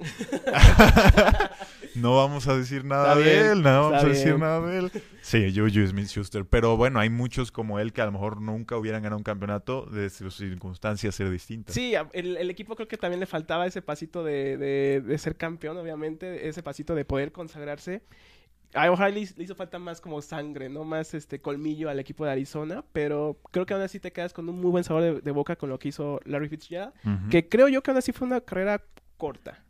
No 1.94 2.16
vamos 2.16 2.48
a 2.48 2.56
decir 2.56 2.84
nada 2.84 3.12
Está 3.12 3.18
de 3.24 3.32
bien, 3.34 3.46
él, 3.52 3.62
no 3.62 3.82
vamos 3.90 4.02
a 4.02 4.08
decir 4.08 4.26
bien. 4.26 4.40
nada 4.40 4.60
de 4.66 4.78
él. 4.78 4.90
Sí, 5.22 5.52
Juju 5.56 5.86
Smith-Schuster. 5.86 6.44
Pero 6.44 6.76
bueno, 6.76 6.98
hay 6.98 7.08
muchos 7.08 7.52
como 7.52 7.78
él 7.78 7.92
que 7.92 8.02
a 8.02 8.06
lo 8.06 8.10
mejor 8.12 8.40
nunca 8.40 8.76
hubieran 8.76 9.00
ganado 9.02 9.16
un 9.18 9.22
campeonato 9.22 9.86
de 9.86 10.10
sus 10.10 10.36
circunstancias 10.36 11.14
ser 11.14 11.30
distintas. 11.30 11.72
Sí, 11.72 11.94
a- 11.94 12.08
el, 12.12 12.36
el 12.36 12.50
equipo 12.50 12.74
creo 12.74 12.88
que 12.88 12.96
también 12.98 13.20
le 13.20 13.26
faltaba 13.26 13.64
ese 13.66 13.80
pasito 13.80 14.24
de, 14.24 14.56
de- 14.56 15.02
de 15.06 15.18
ser 15.18 15.36
campeón, 15.36 15.76
obviamente, 15.76 16.48
ese 16.48 16.64
pasito 16.64 16.96
de 16.96 17.04
poder 17.04 17.23
consagrarse. 17.32 18.02
A 18.74 18.88
le, 19.08 19.20
hizo- 19.20 19.34
le 19.36 19.44
hizo 19.44 19.54
falta 19.54 19.78
más 19.78 20.00
como 20.00 20.20
sangre, 20.20 20.68
¿no? 20.68 20.82
Más 20.82 21.14
este 21.14 21.40
colmillo 21.40 21.88
al 21.88 22.00
equipo 22.00 22.24
de 22.24 22.32
Arizona, 22.32 22.84
pero 22.92 23.38
creo 23.52 23.66
que 23.66 23.74
aún 23.74 23.82
así 23.84 24.00
te 24.00 24.10
quedas 24.12 24.32
con 24.32 24.48
un 24.48 24.60
muy 24.60 24.70
buen 24.72 24.82
sabor 24.82 25.02
de, 25.02 25.20
de 25.20 25.30
boca 25.30 25.54
con 25.54 25.68
lo 25.68 25.78
que 25.78 25.88
hizo 25.88 26.18
Larry 26.24 26.48
Fitzgerald, 26.48 26.92
que 27.30 27.48
creo 27.48 27.68
yo 27.68 27.82
que 27.84 27.92
aún 27.92 27.98
así 27.98 28.10
fue 28.10 28.26
una 28.26 28.40
carrera 28.40 28.82
corta. 29.16 29.62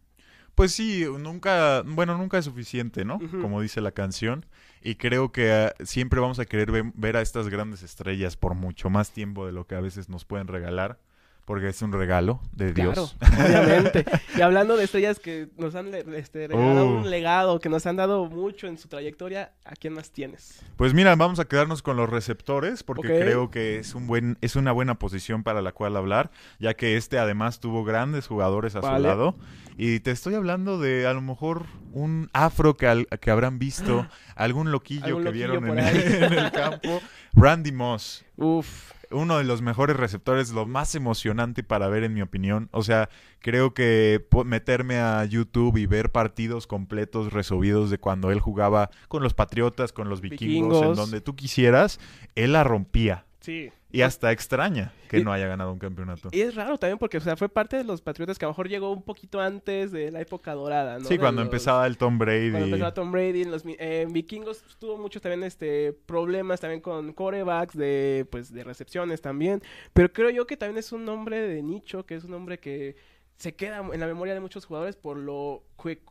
Pues 0.54 0.72
sí, 0.72 1.04
nunca, 1.18 1.82
bueno, 1.84 2.16
nunca 2.16 2.38
es 2.38 2.44
suficiente, 2.46 3.04
¿no? 3.04 3.18
Como 3.42 3.60
dice 3.60 3.80
la 3.82 3.90
canción. 3.90 4.46
Y 4.80 4.94
creo 4.94 5.32
que 5.32 5.52
ah, 5.52 5.74
siempre 5.84 6.20
vamos 6.20 6.38
a 6.38 6.46
querer 6.46 6.70
ve- 6.70 6.92
ver 6.94 7.16
a 7.16 7.20
estas 7.22 7.48
grandes 7.48 7.82
estrellas 7.82 8.36
por 8.36 8.54
mucho 8.54 8.88
más 8.88 9.10
tiempo 9.10 9.44
de 9.46 9.52
lo 9.52 9.66
que 9.66 9.74
a 9.74 9.80
veces 9.80 10.08
nos 10.08 10.24
pueden 10.24 10.46
regalar. 10.46 10.98
Porque 11.44 11.68
es 11.68 11.82
un 11.82 11.92
regalo 11.92 12.40
de 12.52 12.72
Dios. 12.72 13.16
Claro, 13.18 13.44
obviamente. 13.44 14.04
y 14.36 14.40
hablando 14.40 14.78
de 14.78 14.84
estrellas 14.84 15.20
que 15.20 15.48
nos 15.58 15.74
han 15.74 15.92
este, 16.14 16.48
regalado 16.48 16.86
Oh. 16.86 16.98
un 17.00 17.10
legado, 17.10 17.60
que 17.60 17.68
nos 17.68 17.84
han 17.86 17.96
dado 17.96 18.24
mucho 18.26 18.66
en 18.66 18.78
su 18.78 18.88
trayectoria, 18.88 19.52
¿a 19.66 19.74
quién 19.74 19.92
más 19.92 20.10
tienes? 20.10 20.62
Pues 20.76 20.94
mira, 20.94 21.14
vamos 21.16 21.40
a 21.40 21.44
quedarnos 21.44 21.82
con 21.82 21.98
los 21.98 22.08
receptores 22.08 22.82
porque 22.82 23.08
creo 23.08 23.50
que 23.50 23.78
es 23.78 23.94
un 23.94 24.06
buen, 24.06 24.38
es 24.40 24.56
una 24.56 24.72
buena 24.72 24.98
posición 24.98 25.42
para 25.42 25.60
la 25.60 25.72
cual 25.72 25.96
hablar, 25.98 26.30
ya 26.58 26.72
que 26.74 26.96
este 26.96 27.18
además 27.18 27.60
tuvo 27.60 27.84
grandes 27.84 28.26
jugadores 28.26 28.74
a 28.74 28.80
su 28.80 29.02
lado. 29.02 29.36
Y 29.76 30.00
te 30.00 30.12
estoy 30.12 30.34
hablando 30.36 30.78
de 30.78 31.06
a 31.06 31.12
lo 31.12 31.20
mejor 31.20 31.66
un 31.92 32.30
afro 32.32 32.76
que, 32.78 32.86
al- 32.86 33.06
que 33.20 33.30
habrán 33.30 33.58
visto, 33.58 34.06
algún 34.34 34.70
loquillo 34.72 35.04
Algún 35.04 35.24
que 35.24 35.28
loquillo 35.30 35.60
vieron 35.60 35.78
en, 35.78 35.96
en 36.24 36.32
el 36.32 36.50
campo. 36.52 37.02
Randy 37.34 37.72
Moss. 37.72 38.24
Uf, 38.36 38.92
uno 39.10 39.38
de 39.38 39.44
los 39.44 39.62
mejores 39.62 39.96
receptores, 39.96 40.50
lo 40.52 40.66
más 40.66 40.94
emocionante 40.94 41.62
para 41.62 41.88
ver 41.88 42.04
en 42.04 42.14
mi 42.14 42.22
opinión. 42.22 42.68
O 42.72 42.82
sea, 42.82 43.08
creo 43.40 43.74
que 43.74 44.26
meterme 44.44 44.98
a 44.98 45.24
YouTube 45.24 45.76
y 45.76 45.86
ver 45.86 46.12
partidos 46.12 46.66
completos 46.66 47.32
resubidos 47.32 47.90
de 47.90 47.98
cuando 47.98 48.30
él 48.30 48.40
jugaba 48.40 48.90
con 49.08 49.22
los 49.22 49.34
Patriotas, 49.34 49.92
con 49.92 50.08
los 50.08 50.20
vikingos, 50.20 50.42
en 50.46 50.68
Vikingos. 50.80 50.96
donde 50.96 51.20
tú 51.20 51.36
quisieras, 51.36 52.00
él 52.34 52.52
la 52.52 52.64
rompía. 52.64 53.26
Sí. 53.44 53.70
Y 53.92 54.00
hasta 54.02 54.32
extraña 54.32 54.92
que 55.08 55.20
Y- 55.20 55.24
no 55.24 55.32
haya 55.32 55.46
ganado 55.46 55.72
un 55.72 55.78
campeonato. 55.78 56.28
Y 56.32 56.40
es 56.40 56.56
raro 56.56 56.78
también 56.78 56.98
porque, 56.98 57.18
o 57.18 57.20
sea, 57.20 57.36
fue 57.36 57.48
parte 57.48 57.76
de 57.76 57.84
los 57.84 58.02
Patriotas 58.02 58.36
que 58.40 58.44
a 58.44 58.48
lo 58.48 58.52
mejor 58.52 58.68
llegó 58.68 58.90
un 58.90 59.02
poquito 59.04 59.40
antes 59.40 59.92
de 59.92 60.10
la 60.10 60.20
época 60.20 60.52
dorada, 60.54 60.98
¿no? 60.98 61.04
sí, 61.04 61.14
De 61.14 61.20
cuando 61.20 61.42
los- 61.42 61.46
empezaba 61.46 61.86
el 61.86 61.96
Tom 61.96 62.18
Brady. 62.18 62.50
Cuando 62.50 62.66
empezaba 62.66 62.92
Tom 62.92 63.12
Brady, 63.12 63.42
en 63.42 63.52
los 63.52 63.62
eh, 63.78 64.06
Vikingos 64.10 64.64
tuvo 64.80 64.98
muchos 64.98 65.22
también 65.22 65.44
este 65.44 65.92
problemas 66.06 66.58
también 66.60 66.80
con 66.80 67.12
corebacks 67.12 67.76
de 67.76 68.26
pues 68.30 68.52
de 68.52 68.64
recepciones 68.64 69.20
también, 69.20 69.62
pero 69.92 70.12
creo 70.12 70.30
yo 70.30 70.44
que 70.46 70.56
también 70.56 70.78
es 70.78 70.90
un 70.90 71.04
nombre 71.04 71.40
de 71.40 71.62
nicho, 71.62 72.04
que 72.04 72.16
es 72.16 72.24
un 72.24 72.32
nombre 72.32 72.58
que 72.58 72.96
se 73.36 73.54
queda 73.54 73.78
en 73.92 74.00
la 74.00 74.06
memoria 74.06 74.32
de 74.34 74.40
muchos 74.40 74.64
jugadores 74.64 74.96
por 74.96 75.16
lo 75.16 75.62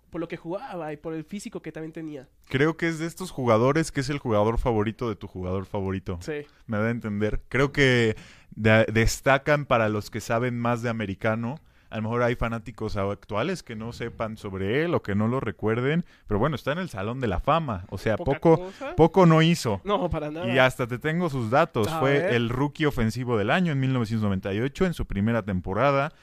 por 0.09 0.21
lo 0.21 0.27
que 0.27 0.37
jugaba 0.37 0.93
y 0.93 0.97
por 0.97 1.13
el 1.15 1.23
físico 1.23 1.61
que 1.61 1.71
también 1.71 1.91
tenía. 1.93 2.27
Creo 2.47 2.77
que 2.77 2.87
es 2.87 2.99
de 2.99 3.07
estos 3.07 3.31
jugadores 3.31 3.91
que 3.91 4.01
es 4.01 4.09
el 4.09 4.19
jugador 4.19 4.59
favorito 4.59 5.09
de 5.09 5.15
tu 5.15 5.27
jugador 5.27 5.65
favorito. 5.65 6.19
Sí. 6.21 6.45
me 6.67 6.77
da 6.77 6.85
a 6.87 6.91
entender. 6.91 7.41
Creo 7.49 7.71
que 7.71 8.15
de- 8.55 8.85
destacan 8.93 9.65
para 9.65 9.89
los 9.89 10.11
que 10.11 10.21
saben 10.21 10.59
más 10.59 10.81
de 10.83 10.89
americano. 10.89 11.55
A 11.89 11.97
lo 11.97 12.03
mejor 12.03 12.23
hay 12.23 12.35
fanáticos 12.35 12.97
actuales 12.97 13.61
que 13.63 13.75
no 13.75 13.93
sepan 13.93 14.35
sobre 14.37 14.83
él 14.83 14.93
o 14.95 15.03
que 15.03 15.13
no 15.13 15.27
lo 15.27 15.39
recuerden, 15.39 16.05
pero 16.27 16.39
bueno, 16.39 16.55
está 16.55 16.71
en 16.71 16.79
el 16.79 16.89
Salón 16.89 17.19
de 17.19 17.27
la 17.27 17.39
Fama. 17.39 17.85
O 17.89 17.99
sea, 17.99 18.17
poco, 18.17 18.57
cosa. 18.57 18.95
poco 18.95 19.25
no 19.27 19.41
hizo. 19.43 19.79
No, 19.83 20.09
para 20.09 20.31
nada. 20.31 20.51
Y 20.51 20.57
hasta 20.57 20.87
te 20.87 20.97
tengo 20.99 21.29
sus 21.29 21.51
datos. 21.51 21.87
A 21.87 21.99
Fue 21.99 22.13
ver. 22.13 22.33
el 22.33 22.49
rookie 22.49 22.85
ofensivo 22.87 23.37
del 23.37 23.51
año 23.51 23.71
en 23.71 23.79
1998, 23.79 24.85
en 24.87 24.93
su 24.95 25.05
primera 25.05 25.43
temporada. 25.43 26.13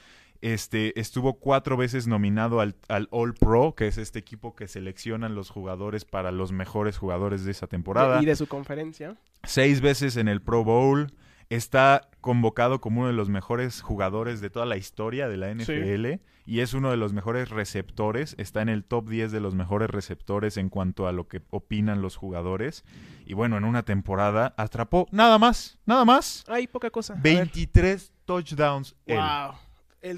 Este, 0.41 0.99
estuvo 0.99 1.35
cuatro 1.35 1.77
veces 1.77 2.07
nominado 2.07 2.61
al, 2.61 2.75
al 2.87 3.07
All 3.11 3.33
Pro, 3.35 3.75
que 3.75 3.87
es 3.87 3.97
este 3.97 4.19
equipo 4.19 4.55
que 4.55 4.67
seleccionan 4.67 5.35
los 5.35 5.49
jugadores 5.51 6.03
para 6.03 6.31
los 6.31 6.51
mejores 6.51 6.97
jugadores 6.97 7.45
de 7.45 7.51
esa 7.51 7.67
temporada 7.67 8.21
y 8.21 8.25
de 8.25 8.35
su 8.35 8.47
conferencia. 8.47 9.17
seis 9.43 9.81
veces 9.81 10.17
en 10.17 10.27
el 10.27 10.41
Pro 10.41 10.63
Bowl. 10.63 11.13
Está 11.49 12.07
convocado 12.21 12.79
como 12.79 13.01
uno 13.01 13.09
de 13.09 13.13
los 13.13 13.27
mejores 13.27 13.81
jugadores 13.81 14.39
de 14.39 14.49
toda 14.49 14.65
la 14.65 14.77
historia 14.77 15.27
de 15.27 15.35
la 15.35 15.53
NFL 15.53 16.21
y 16.45 16.61
es 16.61 16.73
uno 16.73 16.91
de 16.91 16.95
los 16.95 17.11
mejores 17.11 17.49
receptores. 17.49 18.35
Está 18.37 18.61
en 18.61 18.69
el 18.69 18.85
top 18.85 19.09
10 19.09 19.33
de 19.33 19.41
los 19.41 19.53
mejores 19.53 19.89
receptores 19.89 20.55
en 20.55 20.69
cuanto 20.69 21.07
a 21.07 21.11
lo 21.11 21.27
que 21.27 21.41
opinan 21.49 22.01
los 22.01 22.15
jugadores. 22.15 22.85
Y 23.25 23.33
bueno, 23.33 23.57
en 23.57 23.65
una 23.65 23.83
temporada 23.83 24.53
atrapó 24.55 25.07
nada 25.11 25.37
más, 25.37 25.77
nada 25.85 26.05
más, 26.05 26.45
Ay, 26.47 26.67
poca 26.67 26.89
cosa. 26.89 27.15
A 27.15 27.17
ver. 27.17 27.35
23 27.35 28.13
touchdowns. 28.23 28.95
Wow. 29.07 29.17
Él 29.17 29.21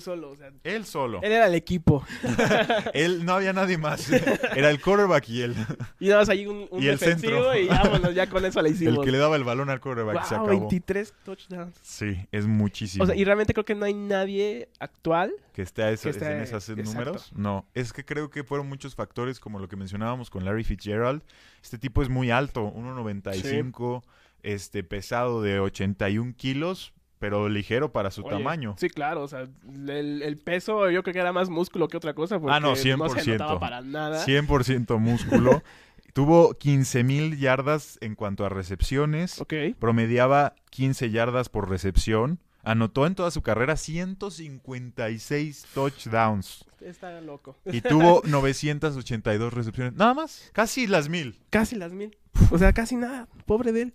solo, 0.02 0.32
o 0.32 0.36
sea, 0.38 0.50
Él 0.64 0.86
solo. 0.86 1.20
él 1.24 1.32
era 1.32 1.48
el 1.48 1.56
equipo. 1.56 2.06
Él 2.94 3.26
no 3.26 3.34
había 3.34 3.52
nadie 3.54 3.78
más. 3.78 4.10
Era 4.56 4.70
el 4.70 4.80
quarterback 4.82 5.28
y 5.30 5.42
él. 5.42 5.56
Y 6.00 6.10
más 6.10 6.30
ahí 6.30 6.46
un, 6.48 6.68
un 6.72 6.82
Y 6.82 6.88
el 6.88 6.98
defensivo 6.98 7.52
centro. 7.52 7.58
y 7.60 7.68
vámonos, 7.68 8.14
ya 8.16 8.30
con 8.30 8.46
eso 8.46 8.62
la 8.62 8.70
El 8.70 8.76
hicimos. 8.76 9.04
que 9.04 9.12
le 9.12 9.18
daba 9.18 9.36
el 9.36 9.44
balón 9.44 9.70
al 9.70 9.80
quarterback. 9.82 10.24
se 10.26 10.36
Wow, 10.36 10.44
acabó. 10.46 10.60
23 10.62 11.14
touchdowns. 11.26 11.76
Sí, 11.82 12.18
es 12.32 12.46
muchísimo. 12.48 13.04
O 13.04 13.08
sea, 13.08 13.16
y 13.16 13.24
realmente 13.26 13.54
creo 13.54 13.66
que 13.66 13.76
no 13.76 13.86
hay 13.86 13.94
nadie 13.94 14.70
actual. 14.80 15.34
que 15.54 15.62
esté 15.62 15.84
a 15.84 15.92
esa- 15.92 16.04
Que 16.04 16.10
esté- 16.18 16.32
en 16.32 16.42
esos 16.42 16.70
exacto. 16.70 16.84
números. 16.92 17.32
No, 17.36 17.66
es 17.74 17.92
que 17.94 18.04
creo 18.06 18.30
que 18.30 18.44
fueron 18.44 18.68
muchos 18.70 18.96
factores 18.96 19.40
como 19.40 19.60
lo 19.60 19.68
que 19.68 19.76
mencionábamos 19.76 20.30
con 20.30 20.46
Larry 20.46 20.64
Fitzgerald. 20.64 21.22
Este 21.62 21.78
tipo 21.78 22.02
es 22.02 22.10
muy 22.10 22.32
alto, 22.32 22.72
1.95, 22.74 24.04
este 24.44 24.84
pesado 24.84 25.42
de 25.42 25.60
81 25.60 26.34
kilos, 26.36 26.94
pero 27.24 27.48
ligero 27.48 27.94
para 27.94 28.12
su 28.12 28.22
Oye, 28.26 28.32
tamaño. 28.36 28.76
Sí, 28.78 28.90
claro. 28.90 29.24
O 29.24 29.28
sea, 29.30 29.48
el, 29.88 30.22
el 30.22 30.38
peso 30.38 30.90
yo 30.90 31.04
creo 31.04 31.14
que 31.14 31.20
era 31.22 31.32
más 31.32 31.50
músculo 31.50 31.88
que 31.88 31.96
otra 31.96 32.14
cosa. 32.14 32.38
Porque 32.38 32.54
Ah, 32.54 32.60
no, 32.60 32.72
No 32.72 32.76
se 32.76 32.94
100%. 32.94 33.28
notaba 33.32 33.60
para 33.62 33.80
nada. 33.80 34.26
100% 34.26 35.00
músculo. 35.00 35.64
Tuvo 36.14 36.54
15.000 36.54 37.38
yardas 37.38 37.98
en 38.02 38.16
cuanto 38.16 38.46
a 38.46 38.50
recepciones. 38.50 39.40
Ok. 39.40 39.54
Promediaba 39.80 40.54
15 40.72 41.12
yardas 41.12 41.48
por 41.48 41.70
recepción. 41.70 42.40
Anotó 42.66 43.08
en 43.08 43.16
toda 43.16 43.32
su 43.32 43.42
carrera 43.42 43.78
156 43.78 45.66
touchdowns. 45.74 46.66
Está 46.82 47.22
loco. 47.22 47.56
Y 47.66 47.80
tuvo 47.82 48.22
982 48.26 49.54
recepciones. 49.54 49.94
Nada 49.94 50.14
más. 50.14 50.50
Casi 50.54 50.88
las 50.88 51.08
mil. 51.08 51.40
Casi 51.50 51.78
las 51.78 51.94
mil. 51.94 52.18
O 52.52 52.58
sea, 52.58 52.74
casi 52.74 52.96
nada. 52.98 53.28
Pobre 53.46 53.72
de 53.72 53.84
él. 53.84 53.94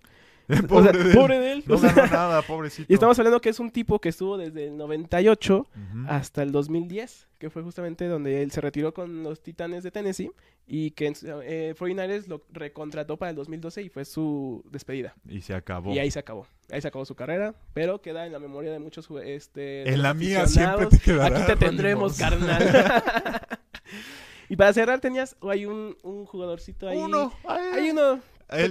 pobre, 0.67 0.89
o 0.89 0.93
sea, 0.93 1.03
de 1.03 1.09
él. 1.11 1.15
pobre 1.15 1.39
de 1.39 1.51
él. 1.53 1.63
No 1.67 1.75
O 1.75 1.77
sea, 1.77 1.93
ganó 1.93 2.11
nada, 2.11 2.41
pobrecito. 2.41 2.91
y 2.91 2.93
estamos 2.93 3.17
hablando 3.19 3.39
que 3.39 3.49
es 3.49 3.59
un 3.59 3.69
tipo 3.71 3.99
que 3.99 4.09
estuvo 4.09 4.37
desde 4.37 4.67
el 4.67 4.77
98 4.77 5.57
Ujú. 5.59 6.05
hasta 6.07 6.41
el 6.43 6.51
2010, 6.51 7.27
que 7.37 7.49
fue 7.49 7.61
justamente 7.63 8.07
donde 8.07 8.41
él 8.41 8.51
se 8.51 8.59
retiró 8.61 8.93
con 8.93 9.23
los 9.23 9.41
Titanes 9.41 9.83
de 9.83 9.91
Tennessee 9.91 10.31
y 10.67 10.91
que 10.91 11.07
eh, 11.43 11.75
49ers 11.77 12.27
lo 12.27 12.43
recontrató 12.51 13.17
para 13.17 13.29
el 13.31 13.35
2012 13.35 13.83
y 13.83 13.89
fue 13.89 14.05
su 14.05 14.63
despedida. 14.69 15.15
Y 15.27 15.41
se 15.41 15.53
acabó. 15.53 15.91
Y 15.93 15.99
ahí 15.99 16.11
se 16.11 16.19
acabó. 16.19 16.47
Ahí 16.71 16.81
se 16.81 16.87
acabó 16.87 17.05
su 17.05 17.15
carrera, 17.15 17.55
pero 17.73 18.01
queda 18.01 18.25
en 18.27 18.31
la 18.33 18.39
memoria 18.39 18.71
de 18.71 18.77
muchos 18.79 19.07
este 19.23 19.89
En 19.89 20.01
la 20.03 20.13
mía 20.13 20.45
siempre 20.47 20.85
te 20.87 20.99
quedará, 20.99 21.37
Aquí 21.37 21.45
te 21.47 21.55
tendremos, 21.55 22.17
carnal. 22.17 22.63
y 24.49 24.55
para 24.55 24.73
cerrar 24.73 24.99
tenías 24.99 25.35
o 25.39 25.49
hay 25.49 25.65
un, 25.65 25.97
un 26.03 26.25
jugadorcito 26.25 26.87
ahí. 26.87 26.97
Uno. 26.97 27.33
Hay 27.47 27.89
uno. 27.91 28.19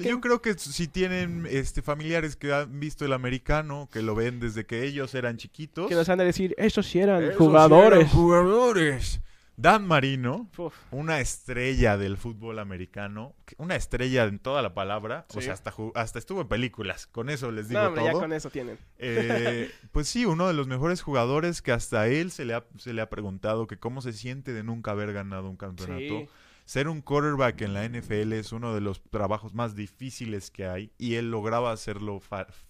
Yo 0.03 0.21
creo 0.21 0.43
que 0.43 0.55
si 0.55 0.89
tienen 0.89 1.47
este 1.49 1.83
familiares 1.83 2.37
que 2.37 2.53
han 2.53 2.81
visto 2.81 3.05
el 3.05 3.13
americano, 3.13 3.89
que 3.93 4.03
lo 4.03 4.15
ven 4.15 4.41
desde 4.41 4.67
que 4.67 4.85
ellos 4.85 5.15
eran 5.15 5.37
chiquitos. 5.37 5.89
que 5.89 5.95
nos 5.95 6.09
han 6.09 6.19
de 6.19 6.25
decir, 6.25 6.55
estos 6.59 6.87
sí 6.87 7.01
eran 7.01 7.23
esos 7.23 7.37
jugadores. 7.37 8.01
eran 8.01 8.09
jugadores. 8.11 9.21
Dan 9.59 9.89
Marino, 9.89 10.49
Uf, 10.57 10.73
una 10.93 11.19
estrella 11.19 11.99
del 11.99 12.17
fútbol 12.17 12.61
americano, 12.61 13.35
una 13.57 13.75
estrella 13.75 14.23
en 14.23 14.39
toda 14.39 14.63
la 14.63 14.73
palabra, 14.73 15.27
o 15.35 15.41
sea, 15.41 15.53
hasta, 15.53 15.75
hasta 15.97 16.21
estuvo 16.21 16.41
en 16.43 16.47
películas, 16.47 17.09
con 17.09 17.29
eso 17.29 17.51
les 17.51 17.69
digo 17.69 17.81
no, 17.81 17.89
hombre, 17.89 18.05
ya 18.05 18.13
todo. 18.13 18.21
con 18.21 18.33
eso 18.33 18.51
tienen. 18.51 18.79
Eh, 18.99 19.69
pues 19.91 20.07
sí, 20.07 20.25
uno 20.27 20.47
de 20.47 20.55
los 20.55 20.69
mejores 20.69 21.03
jugadores 21.03 21.61
que 21.61 21.73
hasta 21.73 22.07
él 22.07 22.31
se 22.31 22.45
le, 22.45 22.55
ha, 22.55 22.67
se 22.77 22.93
le 22.93 23.03
ha 23.03 23.11
preguntado 23.11 23.67
que 23.67 23.81
cómo 23.81 24.01
se 24.01 24.13
siente 24.13 24.53
de 24.53 24.63
nunca 24.63 24.93
haber 24.93 25.13
ganado 25.13 25.51
un 25.51 25.57
campeonato. 25.57 26.21
Sí. 26.21 26.29
Ser 26.69 26.87
un 26.91 27.01
quarterback 27.01 27.63
en 27.63 27.73
la 27.73 27.89
NFL 27.89 28.35
es 28.35 28.53
uno 28.53 28.75
de 28.75 28.83
los 28.83 29.01
trabajos 29.01 29.55
más 29.55 29.75
difíciles 29.75 30.51
que 30.51 30.67
hay 30.67 30.93
y 30.99 31.15
él 31.15 31.31
lograba 31.31 31.73
hacerlo, 31.73 32.21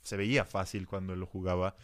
se 0.03 0.17
veía 0.17 0.45
fácil 0.45 0.87
cuando 0.87 1.17
lo 1.17 1.27
jugaba. 1.27 1.75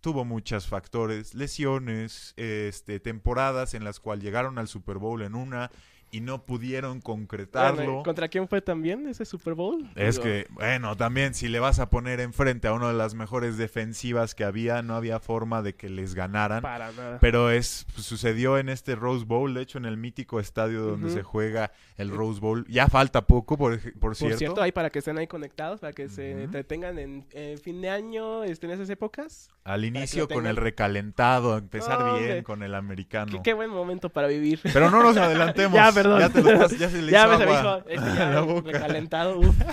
Tuvo 0.00 0.24
muchos 0.24 0.66
factores, 0.66 1.34
lesiones, 1.34 2.32
este, 2.38 3.00
temporadas 3.00 3.74
en 3.74 3.84
las 3.84 4.00
cuales 4.00 4.24
llegaron 4.24 4.56
al 4.56 4.66
Super 4.66 4.96
Bowl 4.96 5.20
en 5.20 5.34
una 5.34 5.70
y 6.10 6.20
no 6.20 6.44
pudieron 6.44 7.00
concretarlo. 7.00 7.76
Bueno, 7.84 8.02
¿Contra 8.02 8.28
quién 8.28 8.48
fue 8.48 8.60
también 8.62 9.06
ese 9.08 9.24
Super 9.24 9.54
Bowl? 9.54 9.90
Es 9.94 10.16
Digo, 10.16 10.24
que, 10.24 10.46
bueno, 10.50 10.96
también 10.96 11.34
si 11.34 11.48
le 11.48 11.60
vas 11.60 11.78
a 11.78 11.90
poner 11.90 12.20
enfrente 12.20 12.68
a 12.68 12.72
una 12.72 12.88
de 12.88 12.94
las 12.94 13.14
mejores 13.14 13.56
defensivas 13.56 14.34
que 14.34 14.44
había, 14.44 14.82
no 14.82 14.94
había 14.94 15.20
forma 15.20 15.62
de 15.62 15.74
que 15.74 15.88
les 15.88 16.14
ganaran. 16.14 16.62
Para 16.62 16.92
nada. 16.92 17.18
Pero 17.20 17.50
es 17.50 17.86
pues, 17.94 18.06
sucedió 18.06 18.58
en 18.58 18.68
este 18.68 18.94
Rose 18.94 19.24
Bowl, 19.24 19.54
de 19.54 19.62
hecho 19.62 19.78
en 19.78 19.84
el 19.84 19.96
mítico 19.96 20.40
estadio 20.40 20.82
donde 20.82 21.10
se 21.10 21.22
juega 21.22 21.72
el 21.96 22.10
Rose 22.10 22.40
Bowl. 22.40 22.66
Ya 22.68 22.88
falta 22.88 23.26
poco, 23.26 23.56
por, 23.56 23.80
por 23.80 24.00
Por 24.00 24.16
cierto. 24.16 24.38
cierto, 24.38 24.62
ahí 24.62 24.72
para 24.72 24.90
que 24.90 25.00
estén 25.00 25.18
ahí 25.18 25.26
conectados, 25.26 25.80
para 25.80 25.92
que 25.92 26.08
se 26.08 26.42
entretengan 26.44 26.98
en, 26.98 27.26
en 27.32 27.58
fin 27.58 27.80
de 27.80 27.90
año, 27.90 28.44
este, 28.44 28.66
en 28.66 28.72
esas 28.72 28.88
épocas. 28.90 29.50
Al 29.64 29.84
inicio 29.84 30.28
con 30.28 30.46
el 30.46 30.56
recalentado, 30.56 31.58
empezar 31.58 32.18
bien 32.18 32.42
con 32.42 32.62
el 32.62 32.74
americano. 32.74 33.32
Qué, 33.32 33.42
qué 33.42 33.52
buen 33.54 33.70
momento 33.70 34.08
para 34.08 34.28
vivir. 34.28 34.60
Pero 34.62 34.90
no 34.90 35.02
nos 35.02 35.16
adelantemos. 35.16 35.68
Ya, 35.78 35.92
perdón. 36.02 36.20
Ya, 36.20 36.28
te 36.30 36.42
lo 36.42 36.68
ya 36.68 36.90
se 36.90 37.02
le 37.02 37.12
ya 37.12 37.20
hizo 37.26 37.38
me 37.38 37.38
se 37.38 38.00
me 38.00 38.14
ya 38.16 38.30
la 38.30 38.40
boca. 38.40 38.72
recalentado. 38.72 39.38
uf. 39.38 39.56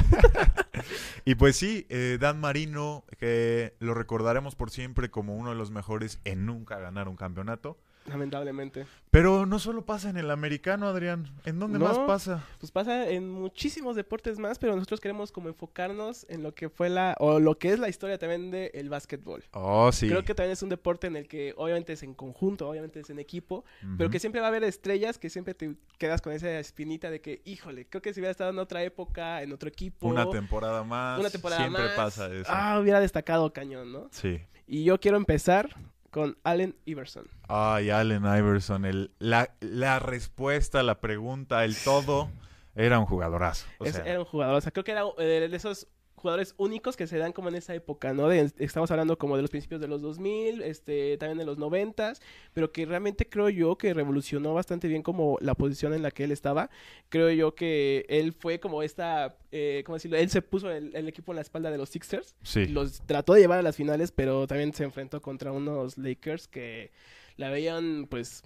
Y 1.26 1.36
pues 1.36 1.56
sí, 1.56 1.88
eh, 1.90 2.18
Dan 2.20 2.40
Marino, 2.40 3.04
que 3.18 3.74
lo 3.80 3.96
recordaremos 3.96 4.56
por 4.56 4.70
siempre 4.70 5.10
como 5.10 5.36
uno 5.36 5.50
de 5.50 5.56
los 5.56 5.72
mejores 5.72 6.20
en 6.24 6.46
nunca 6.46 6.78
ganar 6.78 7.08
un 7.08 7.16
campeonato. 7.16 7.80
Lamentablemente. 8.06 8.86
Pero 9.10 9.46
no 9.48 9.58
solo 9.58 9.84
pasa 9.86 10.10
en 10.10 10.18
el 10.18 10.30
americano, 10.30 10.88
Adrián. 10.88 11.28
¿En 11.46 11.58
dónde 11.58 11.80
No. 11.80 11.86
más 11.86 11.98
pasa? 12.00 12.44
Pues 12.60 12.72
pasa 12.72 13.10
en 13.10 13.30
muchísimos 13.32 13.96
deportes 13.96 14.38
más, 14.38 14.60
pero 14.60 14.76
nosotros 14.76 15.00
queremos 15.00 15.32
como 15.32 15.48
enfocarnos 15.50 16.26
en 16.30 16.44
lo 16.44 16.54
que 16.54 16.70
fue 16.70 16.90
la, 16.90 17.16
o 17.20 17.40
lo 17.40 17.58
que 17.58 17.72
es 17.74 17.80
la 17.80 17.90
historia 17.90 18.20
también 18.20 18.52
del 18.52 18.70
el 18.74 18.90
básquetbol. 18.90 19.44
Oh, 19.52 19.92
sí. 19.92 20.08
Creo 20.08 20.24
que 20.24 20.36
también 20.36 20.52
es 20.54 20.62
un 20.62 20.70
deporte 20.70 21.08
en 21.08 21.16
el 21.16 21.28
que 21.28 21.54
obviamente 21.58 21.94
es 21.94 22.04
en 22.04 22.14
conjunto, 22.14 22.70
obviamente 22.70 23.00
es 23.00 23.10
en 23.10 23.18
equipo, 23.20 23.66
pero 23.98 24.10
que 24.12 24.20
siempre 24.20 24.40
va 24.42 24.48
a 24.48 24.50
haber 24.50 24.64
estrellas 24.64 25.18
que 25.18 25.30
siempre 25.32 25.54
te 25.56 25.76
quedas 25.98 26.22
con 26.22 26.32
esa 26.34 26.60
espinita 26.60 27.10
de 27.10 27.22
que, 27.22 27.42
híjole, 27.46 27.88
creo 27.88 28.02
que 28.04 28.14
si 28.14 28.20
hubiera 28.20 28.32
estado 28.32 28.52
en 28.52 28.60
otra 28.60 28.84
época, 28.84 29.42
en 29.42 29.52
otro 29.52 29.68
equipo, 29.70 30.08
Una 30.08 30.30
temporada 30.30 30.84
más. 30.84 31.20
una 31.20 31.30
temporada 31.32 31.62
Siempre 31.62 31.84
más, 31.86 31.96
pasa 31.96 32.32
eso. 32.32 32.46
Ah, 32.54 32.80
hubiera 32.80 33.00
destacado 33.00 33.52
cañón, 33.52 33.92
¿no? 33.92 34.10
Sí. 34.12 34.40
Y 34.68 34.84
yo 34.84 35.00
quiero 35.00 35.18
empezar 35.18 35.76
con 36.16 36.38
Allen 36.46 36.78
Iverson. 36.86 37.28
Ay, 37.50 37.90
Allen 37.90 38.24
Iverson. 38.24 38.86
El, 38.86 39.12
la, 39.20 39.50
la 39.60 40.00
respuesta, 40.00 40.82
la 40.82 41.02
pregunta, 41.02 41.66
el 41.66 41.76
todo, 41.76 42.30
era 42.74 43.00
un 43.00 43.06
jugadorazo. 43.06 43.68
O 43.80 43.84
Es- 43.86 43.96
sea, 43.96 44.06
era 44.06 44.20
un 44.20 44.26
jugador, 44.26 44.56
o 44.56 44.62
sea, 44.62 44.72
creo 44.72 44.86
que 44.86 44.94
era 44.94 45.04
eh, 45.18 45.50
de 45.50 45.58
esos 45.58 45.90
jugadores 46.26 46.56
únicos 46.58 46.98
que 46.98 47.06
se 47.06 47.20
dan 47.20 47.34
como 47.34 47.50
en 47.50 47.56
esa 47.56 47.76
época, 47.76 48.12
¿no? 48.14 48.28
De- 48.28 48.52
estamos 48.58 48.90
hablando 48.90 49.16
como 49.20 49.36
de 49.36 49.44
los 49.44 49.52
principios 49.52 49.80
de 49.80 49.88
los 49.88 50.02
2000, 50.02 50.64
este, 50.64 51.18
también 51.18 51.38
de 51.38 51.46
los 51.46 51.60
90, 51.60 52.14
pero 52.52 52.72
que 52.72 52.84
realmente 52.88 53.30
creo 53.30 53.50
yo 53.50 53.78
que 53.78 53.94
revolucionó 53.94 54.56
bastante 54.56 54.88
bien 54.88 55.04
como 55.04 55.38
la 55.40 55.54
posición 55.54 55.94
en 55.94 56.02
la 56.02 56.10
que 56.10 56.24
él 56.24 56.32
estaba. 56.32 56.72
Creo 57.10 57.30
yo 57.30 57.54
que 57.54 58.08
él 58.10 58.34
fue 58.34 58.60
como 58.60 58.82
esta, 58.82 59.38
eh, 59.52 59.84
¿cómo 59.86 59.98
decirlo? 59.98 60.18
Él 60.18 60.32
se 60.32 60.42
puso 60.42 60.72
el, 60.72 60.96
el 60.96 61.08
equipo 61.08 61.32
en 61.32 61.36
la 61.36 61.42
espalda 61.44 61.70
de 61.70 61.78
los 61.78 61.90
Sixers, 61.90 62.34
sí. 62.42 62.66
los 62.66 63.02
trató 63.06 63.34
de 63.34 63.42
llevar 63.42 63.60
a 63.60 63.62
las 63.62 63.76
finales, 63.76 64.12
pero 64.12 64.48
también 64.48 64.74
se 64.74 64.84
enfrentó 64.84 65.22
contra 65.22 65.52
unos 65.52 65.98
Lakers 66.00 66.48
que 66.48 66.90
la 67.38 67.52
veían, 67.52 68.08
pues, 68.10 68.42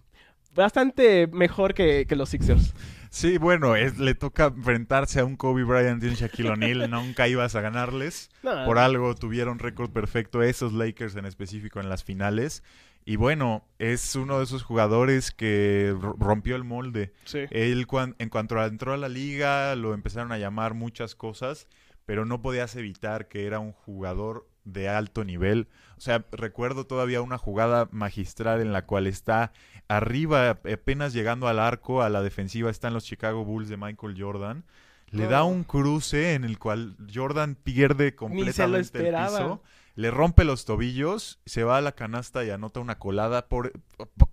bastante 0.54 1.28
mejor 1.28 1.74
que, 1.74 2.06
que 2.08 2.16
los 2.16 2.30
Sixers. 2.30 2.74
Sí, 3.10 3.38
bueno, 3.38 3.76
es- 3.76 3.98
le 3.98 4.14
toca 4.16 4.46
enfrentarse 4.46 5.20
a 5.20 5.26
un 5.26 5.36
Kobe 5.36 5.64
Bryant 5.64 6.04
y 6.04 6.08
un 6.08 6.14
Shaquille 6.14 6.50
O'Neal. 6.52 6.90
Nunca 6.92 7.28
ibas 7.28 7.56
a 7.56 7.62
ganarles. 7.62 8.30
No, 8.44 8.66
Por 8.66 8.78
algo 8.78 9.16
tuvieron 9.16 9.60
récord 9.60 9.90
perfecto 9.92 10.44
esos 10.44 10.74
Lakers 10.74 11.16
en 11.16 11.26
específico 11.26 11.80
en 11.80 11.90
las 11.90 12.04
finales. 12.04 12.64
Y 13.06 13.16
bueno, 13.16 13.66
es 13.80 14.16
uno 14.16 14.38
de 14.38 14.44
esos 14.44 14.62
jugadores 14.62 15.32
que 15.32 15.96
ro- 16.00 16.16
rompió 16.20 16.56
el 16.56 16.64
molde. 16.64 17.14
sí. 17.26 17.40
Él 17.50 17.88
cuan- 17.88 18.16
en 18.20 18.30
cuanto 18.30 18.64
entró 18.64 18.94
a 18.94 18.98
la 18.98 19.10
liga 19.10 19.76
lo 19.76 19.94
empezaron 19.96 20.32
a 20.32 20.38
llamar 20.38 20.76
muchas 20.76 21.16
cosas, 21.16 21.68
pero 22.06 22.26
no 22.26 22.42
podías 22.42 22.76
evitar 22.76 23.28
que 23.28 23.46
era 23.48 23.60
un 23.60 23.72
jugador 23.72 24.48
de 24.74 24.90
alto 24.90 25.24
nivel. 25.24 25.68
O 25.98 26.02
sea, 26.02 26.26
recuerdo 26.32 26.86
todavía 26.86 27.22
una 27.22 27.38
jugada 27.38 27.90
magistral 27.92 28.62
en 28.62 28.72
la 28.72 28.86
cual 28.86 29.08
está 29.08 29.52
arriba, 29.88 30.50
apenas 30.50 31.14
llegando 31.14 31.48
al 31.48 31.60
arco, 31.60 32.02
a 32.02 32.10
la 32.10 32.22
defensiva 32.22 32.70
están 32.70 32.94
los 32.94 33.04
Chicago 33.04 33.44
Bulls 33.44 33.70
de 33.70 33.78
Michael 33.78 34.16
Jordan. 34.18 34.64
Le 35.12 35.26
da 35.26 35.44
un 35.44 35.64
cruce 35.64 36.36
en 36.36 36.44
el 36.44 36.60
cual 36.60 36.96
Jordan 37.12 37.56
pierde 37.56 38.16
completamente 38.16 39.10
el 39.10 39.16
piso, 39.16 39.64
le 39.96 40.12
rompe 40.12 40.44
los 40.44 40.66
tobillos, 40.66 41.40
se 41.48 41.64
va 41.64 41.78
a 41.78 41.82
la 41.82 41.94
canasta 41.94 42.46
y 42.46 42.52
anota 42.52 42.80
una 42.80 43.00
colada 43.00 43.48
por 43.48 43.74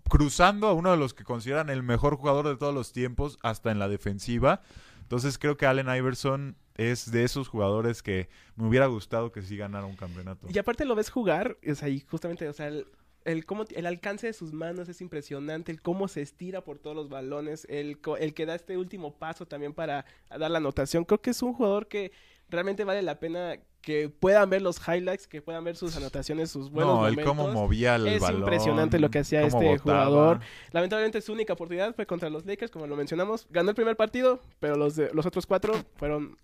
cruzando 0.09 0.68
a 0.68 0.75
uno 0.75 0.90
de 0.90 0.96
los 0.99 1.14
que 1.14 1.25
consideran 1.25 1.70
el 1.70 1.83
mejor 1.83 2.16
jugador 2.16 2.46
de 2.46 2.57
todos 2.57 2.75
los 2.75 2.92
tiempos 2.92 3.38
hasta 3.42 3.70
en 3.70 3.79
la 3.79 3.88
defensiva. 3.88 4.61
Entonces 5.07 5.38
creo 5.38 5.57
que 5.57 5.66
Allen 5.66 5.87
Iverson 5.87 6.57
es 6.75 7.12
de 7.12 7.23
esos 7.23 7.47
jugadores 7.47 8.03
que 8.03 8.29
me 8.57 8.66
hubiera 8.66 8.87
gustado 8.87 9.31
que 9.31 9.40
sí 9.40 9.57
ganara 9.57 9.87
un 9.87 9.95
campeonato. 9.95 10.49
Y 10.53 10.59
aparte 10.59 10.85
lo 10.85 10.97
ves 10.97 11.11
jugar, 11.11 11.57
sea, 11.77 11.88
y 11.88 12.01
justamente, 12.01 12.49
o 12.49 12.53
sea, 12.53 12.66
el, 12.66 12.88
el, 13.25 13.47
cómo, 13.47 13.64
el 13.71 13.87
alcance 13.87 14.27
de 14.27 14.33
sus 14.33 14.53
manos 14.53 14.88
es 14.88 15.01
impresionante, 15.01 15.71
el 15.71 15.81
cómo 15.81 16.09
se 16.09 16.23
estira 16.23 16.64
por 16.64 16.81
todos 16.81 16.97
los 16.97 17.09
balones, 17.09 17.69
el, 17.71 18.01
el 18.19 18.35
que 18.35 18.47
da 18.47 18.57
este 18.57 18.77
último 18.77 19.16
paso 19.16 19.47
también 19.47 19.75
para 19.75 20.07
dar 20.29 20.51
la 20.51 20.59
anotación. 20.59 21.05
Creo 21.05 21.21
que 21.21 21.31
es 21.31 21.40
un 21.40 21.53
jugador 21.53 21.87
que 21.87 22.11
realmente 22.49 22.83
vale 22.83 23.03
la 23.03 23.21
pena 23.21 23.61
que 23.87 24.09
puedan 24.09 24.51
ver 24.51 24.62
los 24.62 24.81
highlights, 24.88 25.29
que 25.29 25.40
puedan 25.40 25.62
ver 25.62 25.77
sus 25.77 25.96
anotaciones, 25.96 26.51
sus 26.51 26.72
buenos 26.72 26.92
no, 26.99 27.07
el 27.07 27.12
momentos. 27.14 27.25
cómo 27.37 27.53
movía 27.53 27.94
el 27.94 28.09
Es 28.09 28.20
balón. 28.20 28.40
impresionante 28.40 28.99
lo 28.99 29.11
que 29.12 29.20
hacía 29.20 29.42
este 29.42 29.64
botaba. 29.64 30.07
jugador. 30.07 30.40
Lamentablemente 30.72 31.20
su 31.20 31.33
única 31.33 31.53
oportunidad 31.53 31.94
fue 31.94 32.05
contra 32.05 32.29
los 32.29 32.44
Lakers, 32.44 32.72
como 32.72 32.88
lo 32.88 32.96
mencionamos. 32.96 33.46
Ganó 33.49 33.70
el 33.70 33.77
primer 33.77 33.94
partido, 33.96 34.40
pero 34.59 34.75
los, 34.75 34.96
de, 34.96 35.09
los 35.14 35.25
otros 35.25 35.46
cuatro 35.46 35.72
fueron, 35.94 36.37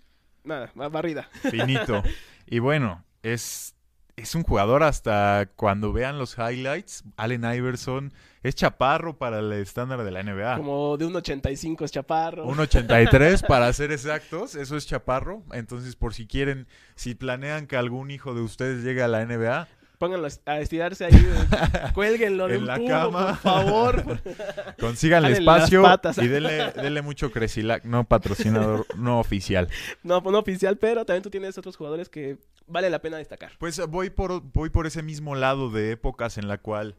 nada, 0.45 0.71
ba- 0.77 0.89
barrida. 0.89 1.29
Finito. 1.51 2.01
y 2.47 2.61
bueno, 2.61 3.05
es, 3.25 3.75
es 4.17 4.35
un 4.35 4.43
jugador 4.43 4.83
hasta 4.83 5.49
cuando 5.57 5.93
vean 5.93 6.19
los 6.19 6.37
highlights. 6.37 7.05
Allen 7.17 7.45
Iverson 7.45 8.13
es 8.43 8.55
chaparro 8.55 9.17
para 9.17 9.39
el 9.39 9.53
estándar 9.53 10.05
de 10.05 10.11
la 10.11 10.23
NBA. 10.23 10.57
Como 10.59 10.97
de 10.97 11.07
un 11.07 11.17
85 11.17 11.85
es 11.85 11.93
chaparro. 11.93 12.47
1.83 12.47 13.47
para 13.47 13.73
ser 13.73 13.93
exactos, 13.93 14.55
eso 14.55 14.77
es 14.77 14.87
chaparro. 14.87 15.43
Entonces, 15.53 15.97
por 15.97 16.15
si 16.15 16.27
quieren, 16.27 16.67
si 16.95 17.15
planean 17.15 17.67
que 17.67 17.77
algún 17.77 18.11
hijo 18.11 18.35
de 18.35 18.43
ustedes 18.43 18.85
llegue 18.85 19.03
a 19.03 19.09
la 19.09 19.25
NBA, 19.25 19.69
Pónganlo 20.03 20.27
a 20.47 20.59
estirarse 20.59 21.05
ahí, 21.05 21.13
cuélguenlo 21.95 22.49
de 22.49 22.57
En 22.57 22.63
un 22.63 22.67
la 22.67 22.75
tubo, 22.75 22.89
cama. 22.89 23.27
por 23.29 23.37
favor. 23.37 24.05
Jálenle 24.81 25.21
las 25.21 25.39
espacio 25.39 25.85
y 26.21 26.27
denle, 26.27 26.73
denle 26.73 27.03
mucho 27.03 27.31
Cresilac, 27.31 27.85
no 27.85 28.03
patrocinador, 28.03 28.85
no 28.97 29.21
oficial. 29.21 29.69
no, 30.03 30.21
no 30.21 30.39
oficial, 30.41 30.77
pero 30.77 31.05
también 31.05 31.23
tú 31.23 31.31
tienes 31.31 31.57
otros 31.57 31.77
jugadores 31.77 32.09
que 32.09 32.39
vale 32.73 32.91
la 32.91 33.01
pena 33.01 33.17
destacar. 33.19 33.53
Pues 33.59 33.79
eh, 33.79 33.85
voy 33.87 34.11
por, 34.11 34.41
voy 34.53 34.71
por 34.71 34.87
ese 34.87 35.03
mismo 35.03 35.35
lado 35.35 35.71
de 35.71 35.93
épocas 35.93 36.39
en 36.39 36.49
la 36.49 36.59
cual, 36.59 36.97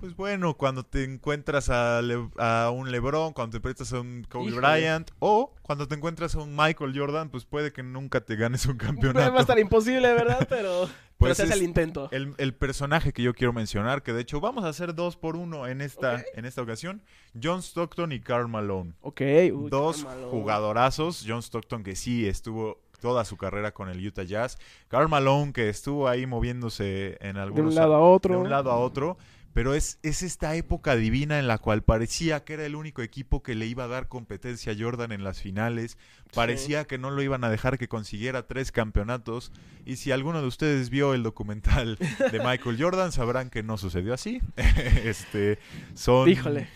pues 0.00 0.14
bueno, 0.14 0.54
cuando 0.56 0.84
te 0.84 1.04
encuentras 1.04 1.68
a, 1.70 2.00
Le- 2.02 2.28
a 2.38 2.70
un 2.72 2.90
LeBron, 2.92 3.32
cuando 3.32 3.56
te 3.56 3.60
prestas 3.60 3.92
a 3.92 4.00
un 4.00 4.24
Kobe 4.28 4.46
Híjole. 4.50 4.66
Bryant, 4.66 5.10
o 5.18 5.52
cuando 5.62 5.88
te 5.88 5.94
encuentras 5.94 6.34
a 6.34 6.38
un 6.40 6.54
Michael 6.54 6.92
Jordan, 6.98 7.28
pues 7.30 7.44
puede 7.44 7.72
que 7.72 7.82
nunca 7.82 8.20
te 8.20 8.36
ganes 8.36 8.66
un 8.66 8.72
Va 8.78 8.84
a 8.84 8.86
campeonato. 8.86 9.38
estar 9.40 9.58
imposible, 9.58 10.12
¿verdad? 10.12 10.46
Pero, 10.48 10.88
Pues 11.18 11.30
pero 11.30 11.34
se 11.36 11.42
hace 11.44 11.52
es- 11.54 11.58
el 11.60 11.64
intento. 11.64 12.10
El, 12.12 12.34
el 12.36 12.52
personaje 12.52 13.14
que 13.14 13.22
yo 13.22 13.32
quiero 13.32 13.54
mencionar, 13.54 14.02
que 14.02 14.12
de 14.12 14.20
hecho 14.20 14.38
vamos 14.38 14.64
a 14.66 14.68
hacer 14.68 14.94
dos 14.94 15.16
por 15.16 15.34
uno 15.34 15.66
en 15.66 15.80
esta, 15.80 16.22
en 16.34 16.44
esta 16.44 16.60
ocasión, 16.60 17.00
John 17.42 17.62
Stockton 17.62 18.12
y 18.12 18.20
Karl 18.20 18.48
Malone. 18.48 18.92
Ok. 19.00 19.22
uy, 19.54 19.70
dos 19.70 20.04
jugadorazos. 20.30 21.24
John 21.26 21.42
Stockton 21.42 21.82
que 21.82 21.96
sí 21.96 22.26
estuvo 22.28 22.82
toda 23.00 23.24
su 23.24 23.36
carrera 23.36 23.72
con 23.72 23.88
el 23.88 24.06
Utah 24.06 24.24
Jazz. 24.24 24.58
Karl 24.88 25.08
Malone 25.08 25.52
que 25.52 25.68
estuvo 25.68 26.08
ahí 26.08 26.26
moviéndose 26.26 27.18
en 27.20 27.34
De 27.34 27.40
algunos 27.40 27.74
un 27.74 27.80
lado 27.80 27.94
a 27.94 28.00
otro. 28.00 28.34
de 28.34 28.40
un 28.40 28.50
lado 28.50 28.70
a 28.70 28.76
otro. 28.76 29.16
pero 29.52 29.74
es, 29.74 29.98
es 30.02 30.22
esta 30.22 30.54
época 30.54 30.96
divina 30.96 31.38
en 31.38 31.48
la 31.48 31.56
cual 31.58 31.82
parecía 31.82 32.44
que 32.44 32.54
era 32.54 32.66
el 32.66 32.74
único 32.76 33.00
equipo 33.02 33.42
que 33.42 33.54
le 33.54 33.66
iba 33.66 33.84
a 33.84 33.88
dar 33.88 34.06
competencia 34.08 34.72
a 34.72 34.76
Jordan 34.78 35.12
en 35.12 35.24
las 35.24 35.40
finales, 35.40 35.96
parecía 36.34 36.84
que 36.84 36.98
no 36.98 37.10
lo 37.10 37.22
iban 37.22 37.44
a 37.44 37.50
dejar 37.50 37.78
que 37.78 37.88
consiguiera 37.88 38.46
tres 38.46 38.72
campeonatos, 38.72 39.52
y 39.84 39.96
si 39.96 40.10
alguno 40.12 40.40
de 40.42 40.48
ustedes 40.48 40.90
vio 40.90 41.14
el 41.14 41.22
documental 41.22 41.96
de 41.96 42.38
Michael 42.44 42.76
Jordan, 42.78 43.12
sabrán 43.12 43.50
que 43.50 43.62
no 43.62 43.78
sucedió 43.78 44.14
así. 44.14 44.40
este, 45.04 45.58
son... 45.94 46.28
Híjole. 46.28 46.68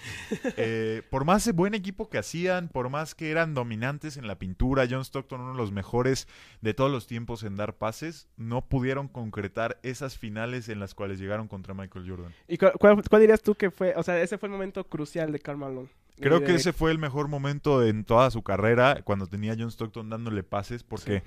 Eh, 0.57 1.03
por 1.11 1.25
más 1.25 1.53
buen 1.55 1.75
equipo 1.75 2.09
que 2.09 2.19
hacían, 2.19 2.69
por 2.69 2.89
más 2.91 3.15
que 3.15 3.31
eran 3.31 3.55
dominantes 3.55 4.17
en 4.17 4.27
la 4.27 4.39
pintura, 4.39 4.87
John 4.89 5.05
Stockton, 5.05 5.41
uno 5.41 5.53
de 5.53 5.59
los 5.59 5.73
mejores 5.73 6.29
de 6.61 6.75
todos 6.75 6.91
los 6.91 7.07
tiempos 7.07 7.43
en 7.43 7.57
dar 7.57 7.77
pases, 7.77 8.29
no 8.37 8.67
pudieron 8.67 9.09
concretar 9.09 9.79
esas 9.83 10.17
finales 10.17 10.69
en 10.69 10.81
las 10.81 10.95
cuales 10.95 11.19
llegaron 11.19 11.49
contra 11.49 11.75
Michael 11.75 12.09
Jordan. 12.09 12.35
¿Y 12.49 12.57
cu- 12.59 12.71
cuál, 12.79 13.03
cuál 13.09 13.21
dirías 13.23 13.43
tú 13.43 13.55
que 13.55 13.71
fue? 13.71 13.95
O 13.97 14.03
sea, 14.03 14.21
ese 14.23 14.39
fue 14.39 14.47
el 14.49 14.53
momento 14.53 14.85
crucial 14.85 15.33
de 15.33 15.39
Karl 15.41 15.59
Malone. 15.59 15.89
Creo 16.21 16.45
que 16.45 16.55
ese 16.55 16.73
fue 16.73 16.91
el 16.91 16.99
mejor 16.99 17.29
momento 17.29 17.85
en 17.85 18.05
toda 18.05 18.31
su 18.31 18.43
carrera, 18.43 19.01
cuando 19.05 19.27
tenía 19.27 19.53
a 19.53 19.57
John 19.59 19.69
Stockton 19.71 20.11
dándole 20.11 20.43
pases, 20.43 20.83
porque 20.85 21.23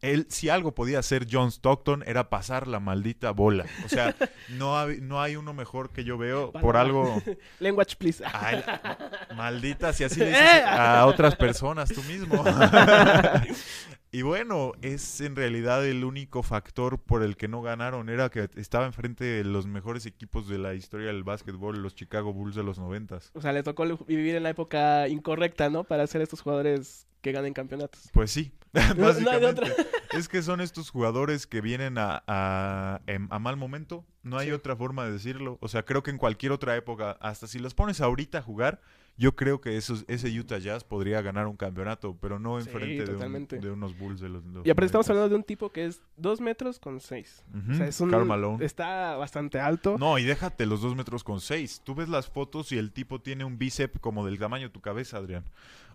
él, 0.00 0.26
si 0.30 0.48
algo 0.48 0.74
podía 0.74 1.00
hacer 1.00 1.26
John 1.30 1.48
Stockton, 1.50 2.04
era 2.06 2.30
pasar 2.30 2.68
la 2.68 2.78
maldita 2.78 3.32
bola. 3.32 3.66
O 3.84 3.88
sea, 3.88 4.14
no, 4.50 4.78
hay- 4.78 5.00
no 5.00 5.20
hay 5.20 5.34
uno 5.34 5.52
mejor 5.54 5.90
que 5.90 6.04
yo 6.04 6.16
veo 6.16 6.52
por 6.52 6.76
algo... 6.76 7.20
Language, 7.58 7.96
please. 7.96 8.22
Ay, 8.32 8.62
maldita, 9.36 9.92
si 9.92 10.04
así 10.04 10.20
le 10.20 10.26
dices 10.28 10.62
a 10.64 11.04
otras 11.06 11.34
personas 11.34 11.88
tú 11.88 12.02
mismo. 12.04 12.44
y 14.10 14.22
bueno, 14.22 14.72
es 14.82 15.20
en 15.20 15.36
realidad 15.36 15.86
el 15.86 16.04
único 16.04 16.42
factor 16.42 16.98
por 16.98 17.22
el 17.22 17.36
que 17.36 17.48
no 17.48 17.60
ganaron. 17.62 18.08
Era 18.08 18.30
que 18.30 18.48
estaba 18.56 18.86
enfrente 18.86 19.24
de 19.24 19.44
los 19.44 19.66
mejores 19.66 20.06
equipos 20.06 20.48
de 20.48 20.58
la 20.58 20.74
historia 20.74 21.08
del 21.08 21.24
básquetbol, 21.24 21.82
los 21.82 21.94
Chicago 21.94 22.32
Bulls 22.32 22.54
de 22.54 22.62
los 22.62 22.78
noventas. 22.78 23.30
O 23.34 23.40
sea, 23.40 23.52
le 23.52 23.62
tocó 23.62 23.84
vivir 24.06 24.34
en 24.36 24.42
la 24.44 24.50
época 24.50 25.08
incorrecta, 25.08 25.68
¿no? 25.70 25.84
Para 25.84 26.06
ser 26.06 26.22
estos 26.22 26.40
jugadores 26.40 27.06
que 27.20 27.32
ganen 27.32 27.52
campeonatos. 27.52 28.08
Pues 28.12 28.30
sí, 28.30 28.52
No- 28.96 29.12
no 29.12 29.30
hay 29.30 29.44
otra. 29.44 29.68
Es 30.14 30.26
que 30.26 30.40
son 30.42 30.62
estos 30.62 30.88
jugadores 30.88 31.46
que 31.46 31.60
vienen 31.60 31.98
a, 31.98 32.22
a, 32.26 33.00
em- 33.06 33.28
a 33.30 33.38
mal 33.38 33.56
momento. 33.58 34.06
No 34.22 34.38
hay 34.38 34.46
Sí. 34.46 34.52
otra 34.52 34.74
forma 34.74 35.04
de 35.04 35.12
decirlo. 35.12 35.58
O 35.60 35.68
sea, 35.68 35.84
creo 35.84 36.02
que 36.02 36.10
en 36.10 36.16
cualquier 36.16 36.50
otra 36.52 36.74
época, 36.76 37.10
hasta 37.20 37.46
si 37.46 37.58
los 37.58 37.74
pones 37.74 38.00
ahorita 38.00 38.38
a 38.38 38.42
jugar, 38.42 38.80
yo 39.18 39.34
creo 39.36 39.60
que 39.60 39.76
esos, 39.76 40.04
ese 40.08 40.28
Utah 40.38 40.58
Jazz 40.58 40.84
podría 40.84 41.20
ganar 41.20 41.46
un 41.48 41.56
campeonato, 41.56 42.16
pero 42.20 42.38
no 42.38 42.60
Sí, 42.60 42.68
enfrente 42.68 42.94
de, 43.04 43.10
un- 43.10 43.16
totalmente. 43.16 43.58
de 43.58 43.70
unos 43.70 43.98
Bulls 43.98 44.20
de 44.20 44.28
los, 44.28 44.44
los 44.46 44.64
Y 44.64 44.70
aparte 44.70 44.86
estamos 44.86 45.06
90s. 45.06 45.10
hablando 45.10 45.28
de 45.30 45.34
un 45.34 45.42
tipo 45.42 45.70
que 45.72 45.84
es 45.86 46.00
dos 46.16 46.40
metros 46.40 46.78
con 46.78 47.00
seis. 47.00 47.44
Ujú, 47.52 47.72
O 47.72 47.74
sea, 47.74 47.86
es 47.88 48.00
un... 48.00 48.10
Karl 48.10 48.24
Malone. 48.24 48.64
Está 48.64 49.16
bastante 49.16 49.58
alto. 49.60 49.96
No, 49.98 50.18
y 50.18 50.24
déjate 50.24 50.64
los 50.66 50.80
dos 50.80 50.94
metros 50.96 51.24
con 51.24 51.40
seis. 51.40 51.82
Tú 51.84 51.94
ves 51.94 52.08
las 52.08 52.28
fotos 52.28 52.70
y 52.72 52.78
el 52.78 52.92
tipo 52.92 53.20
tiene 53.20 53.44
un 53.44 53.58
bíceps 53.58 53.98
como 54.00 54.24
del 54.24 54.38
tamaño 54.38 54.68
de 54.68 54.72
tu 54.72 54.80
cabeza, 54.80 55.16
Adrián. 55.18 55.44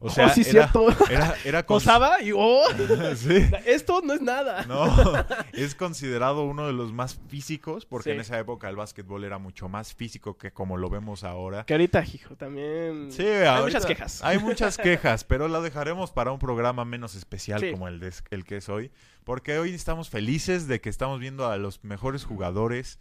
O 0.05 0.09
sea, 0.09 0.27
oh, 0.27 0.29
sí, 0.29 0.41
era, 0.41 0.49
cierto. 0.51 0.87
era, 1.09 1.35
era 1.45 1.65
y... 2.21 2.31
¡Oh! 2.35 2.63
sí. 3.15 3.45
Esto 3.65 4.01
no 4.03 4.13
es 4.13 4.21
nada. 4.21 4.65
No, 4.65 4.85
es 5.53 5.75
considerado 5.75 6.43
uno 6.43 6.67
de 6.67 6.73
los 6.73 6.91
más 6.91 7.19
físicos 7.29 7.85
porque 7.85 8.09
Sí. 8.09 8.15
en 8.15 8.19
esa 8.21 8.37
época 8.37 8.67
el 8.69 8.75
básquetbol 8.75 9.23
era 9.23 9.37
mucho 9.37 9.69
más 9.69 9.93
físico 9.93 10.37
que 10.37 10.51
como 10.51 10.75
lo 10.77 10.89
vemos 10.89 11.23
ahora. 11.23 11.65
Que 11.65 11.73
ahorita, 11.73 12.03
hijo, 12.13 12.35
también... 12.35 13.11
Sí, 13.11 13.23
Hay 13.25 13.45
ahorita 13.45 13.63
muchas 13.63 13.85
quejas. 13.85 14.23
Hay 14.23 14.39
muchas 14.39 14.77
quejas, 14.89 15.23
pero 15.23 15.47
lo 15.47 15.61
dejaremos 15.61 16.11
para 16.11 16.31
un 16.31 16.39
programa 16.39 16.83
menos 16.85 17.15
especial 17.15 17.61
Sí. 17.61 17.71
como 17.71 17.87
el, 17.87 17.99
de- 17.99 18.13
el 18.31 18.43
que 18.43 18.57
es 18.57 18.67
hoy. 18.69 18.91
Porque 19.23 19.57
hoy 19.57 19.73
estamos 19.73 20.09
felices 20.09 20.67
de 20.67 20.81
que 20.81 20.89
estamos 20.89 21.19
viendo 21.19 21.47
a 21.49 21.55
los 21.57 21.83
mejores 21.83 22.25
jugadores. 22.25 22.99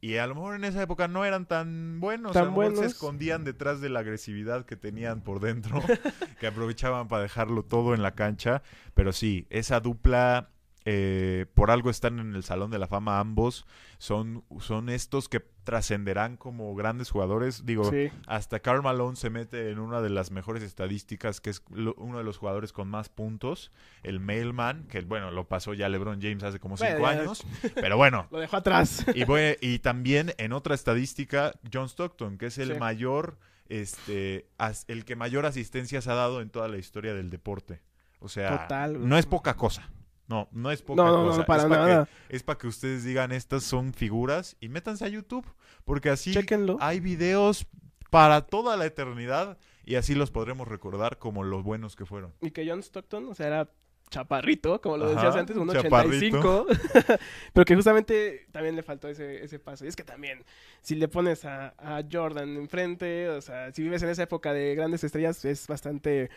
Y 0.00 0.16
a 0.16 0.26
lo 0.26 0.36
mejor 0.36 0.54
en 0.54 0.64
esa 0.64 0.82
época 0.82 1.08
no 1.08 1.24
eran 1.24 1.46
tan 1.46 1.98
buenos, 1.98 2.32
Tan 2.32 2.42
a 2.42 2.46
lo 2.46 2.52
mejor 2.52 2.76
se 2.76 2.86
escondían 2.86 3.44
detrás 3.44 3.80
de 3.80 3.88
la 3.88 4.00
agresividad 4.00 4.64
que 4.64 4.76
tenían 4.76 5.22
por 5.22 5.40
dentro, 5.40 5.82
que 6.40 6.46
aprovechaban 6.46 7.08
para 7.08 7.22
dejarlo 7.22 7.64
todo 7.64 7.94
en 7.94 8.02
la 8.02 8.14
cancha. 8.14 8.62
Pero 8.94 9.12
sí, 9.12 9.46
esa 9.50 9.80
dupla, 9.80 10.50
eh, 10.90 11.44
por 11.52 11.70
algo 11.70 11.90
están 11.90 12.18
en 12.18 12.34
el 12.34 12.42
Salón 12.44 12.70
de 12.70 12.78
la 12.78 12.86
Fama 12.86 13.20
ambos, 13.20 13.66
son, 13.98 14.42
son 14.58 14.88
estos 14.88 15.28
que 15.28 15.40
trascenderán 15.64 16.38
como 16.38 16.74
grandes 16.74 17.10
jugadores. 17.10 17.66
Digo, 17.66 17.84
Sí. 17.90 18.10
hasta 18.26 18.60
Karl 18.60 18.82
Malone 18.82 19.14
se 19.16 19.28
mete 19.28 19.70
en 19.70 19.80
una 19.80 20.00
de 20.00 20.08
las 20.08 20.30
mejores 20.30 20.62
estadísticas, 20.62 21.42
que 21.42 21.50
es 21.50 21.62
lo- 21.70 21.92
uno 21.98 22.16
de 22.16 22.24
los 22.24 22.38
jugadores 22.38 22.72
con 22.72 22.88
más 22.88 23.10
puntos, 23.10 23.70
el 24.02 24.18
Mailman, 24.18 24.84
que 24.84 25.02
bueno, 25.02 25.30
lo 25.30 25.46
pasó 25.46 25.74
ya 25.74 25.90
LeBron 25.90 26.22
James 26.22 26.42
hace 26.42 26.58
como 26.58 26.78
cinco 26.78 27.00
Bueno, 27.00 27.20
años, 27.20 27.44
pero 27.74 27.98
bueno. 27.98 28.26
Lo 28.30 28.38
dejó 28.38 28.56
atrás. 28.56 29.04
Y, 29.14 29.24
voy- 29.24 29.58
y 29.60 29.80
también 29.80 30.32
en 30.38 30.54
otra 30.54 30.74
estadística, 30.74 31.52
John 31.70 31.90
Stockton, 31.90 32.38
que 32.38 32.46
es 32.46 32.56
el 32.56 32.72
Sí. 32.72 32.78
mayor, 32.78 33.36
este, 33.68 34.48
as- 34.56 34.86
el 34.88 35.04
que 35.04 35.16
mayor 35.16 35.44
asistencias 35.44 36.08
ha 36.08 36.14
dado 36.14 36.40
en 36.40 36.48
toda 36.48 36.68
la 36.68 36.78
historia 36.78 37.12
del 37.12 37.28
deporte. 37.28 37.82
O 38.20 38.28
sea, 38.30 38.62
Total, 38.62 39.06
no 39.06 39.18
es 39.18 39.26
poca 39.26 39.54
cosa. 39.54 39.90
No, 40.28 40.48
no 40.52 40.70
es 40.70 40.82
poca 40.82 41.02
No, 41.02 41.08
no, 41.10 41.22
no, 41.24 41.30
cosa. 41.30 41.46
para 41.46 41.62
es 41.62 41.68
pa' 41.68 42.04
que- 42.28 42.36
es 42.36 42.42
para 42.42 42.58
que 42.58 42.66
ustedes 42.66 43.02
digan, 43.04 43.32
estas 43.32 43.64
son 43.64 43.92
figuras 43.94 44.56
y 44.60 44.68
métanse 44.68 45.04
a 45.04 45.08
YouTube, 45.08 45.46
porque 45.84 46.10
así 46.10 46.34
hay 46.80 47.00
videos 47.00 47.66
para 48.10 48.42
toda 48.42 48.76
la 48.76 48.86
eternidad 48.86 49.58
y 49.84 49.94
así 49.96 50.14
los 50.14 50.30
podremos 50.30 50.68
recordar 50.68 51.18
como 51.18 51.44
los 51.44 51.62
buenos 51.62 51.96
que 51.96 52.04
fueron. 52.04 52.32
Y 52.42 52.50
que 52.50 52.68
John 52.68 52.80
Stockton, 52.80 53.26
o 53.28 53.34
sea, 53.34 53.46
era 53.46 53.70
chaparrito, 54.10 54.80
como 54.80 54.96
lo 54.96 55.04
Ajá, 55.06 55.14
decías 55.14 55.36
antes, 55.36 55.56
un 55.56 55.68
chaparrito. 55.70 56.66
85. 56.66 56.66
pero 57.52 57.64
que 57.64 57.74
justamente 57.74 58.46
también 58.52 58.74
le 58.76 58.82
faltó 58.82 59.08
ese, 59.08 59.44
ese 59.44 59.58
paso. 59.58 59.84
Y 59.84 59.88
es 59.88 59.96
que 59.96 60.04
también, 60.04 60.44
si 60.80 60.94
le 60.94 61.08
pones 61.08 61.44
a, 61.44 61.74
a 61.78 62.02
Jordan 62.10 62.56
enfrente, 62.56 63.28
o 63.28 63.40
sea, 63.42 63.70
si 63.72 63.82
vives 63.82 64.02
en 64.02 64.08
esa 64.08 64.22
época 64.22 64.52
de 64.52 64.74
grandes 64.74 65.04
estrellas, 65.04 65.44
es 65.44 65.66
bastante 65.66 66.30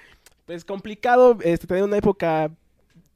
pues, 0.46 0.66
complicado 0.66 1.38
este, 1.44 1.68
tener 1.68 1.84
una 1.84 1.98
época 1.98 2.52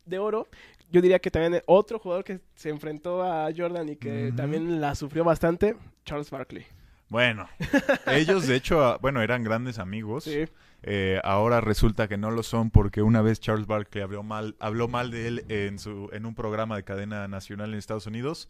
de 0.05 0.19
oro. 0.19 0.47
Yo 0.91 1.01
diría 1.01 1.19
que 1.19 1.31
también 1.31 1.61
otro 1.65 1.99
jugador 1.99 2.23
que 2.23 2.39
se 2.55 2.69
enfrentó 2.69 3.23
a 3.23 3.49
Jordan 3.55 3.89
y 3.89 3.95
que 3.95 4.31
también 4.35 4.79
la 4.79 4.95
sufrió 4.95 5.23
bastante, 5.23 5.75
Charles 6.05 6.29
Barkley. 6.29 6.65
Bueno, 7.09 7.47
ellos 8.07 8.47
de 8.47 8.55
hecho, 8.55 8.83
ah, 8.83 8.97
bueno, 9.01 9.21
eran 9.21 9.43
grandes 9.43 9.79
amigos. 9.79 10.23
Sí. 10.23 10.45
Eh, 10.83 11.19
ahora 11.23 11.61
resulta 11.61 12.07
que 12.07 12.17
no 12.17 12.29
lo 12.29 12.43
son 12.43 12.69
porque 12.69 13.01
una 13.01 13.21
vez 13.21 13.39
Charles 13.39 13.65
Barkley 13.65 14.03
habló 14.03 14.21
mal, 14.21 14.55
habló 14.59 14.87
mal 14.87 15.09
de 15.09 15.27
él 15.27 15.45
en, 15.49 15.79
su, 15.79 16.09
en 16.13 16.25
un 16.25 16.35
programa 16.35 16.75
de 16.75 16.83
cadena 16.83 17.27
nacional 17.27 17.73
en 17.73 17.79
Estados 17.79 18.05
Unidos. 18.05 18.49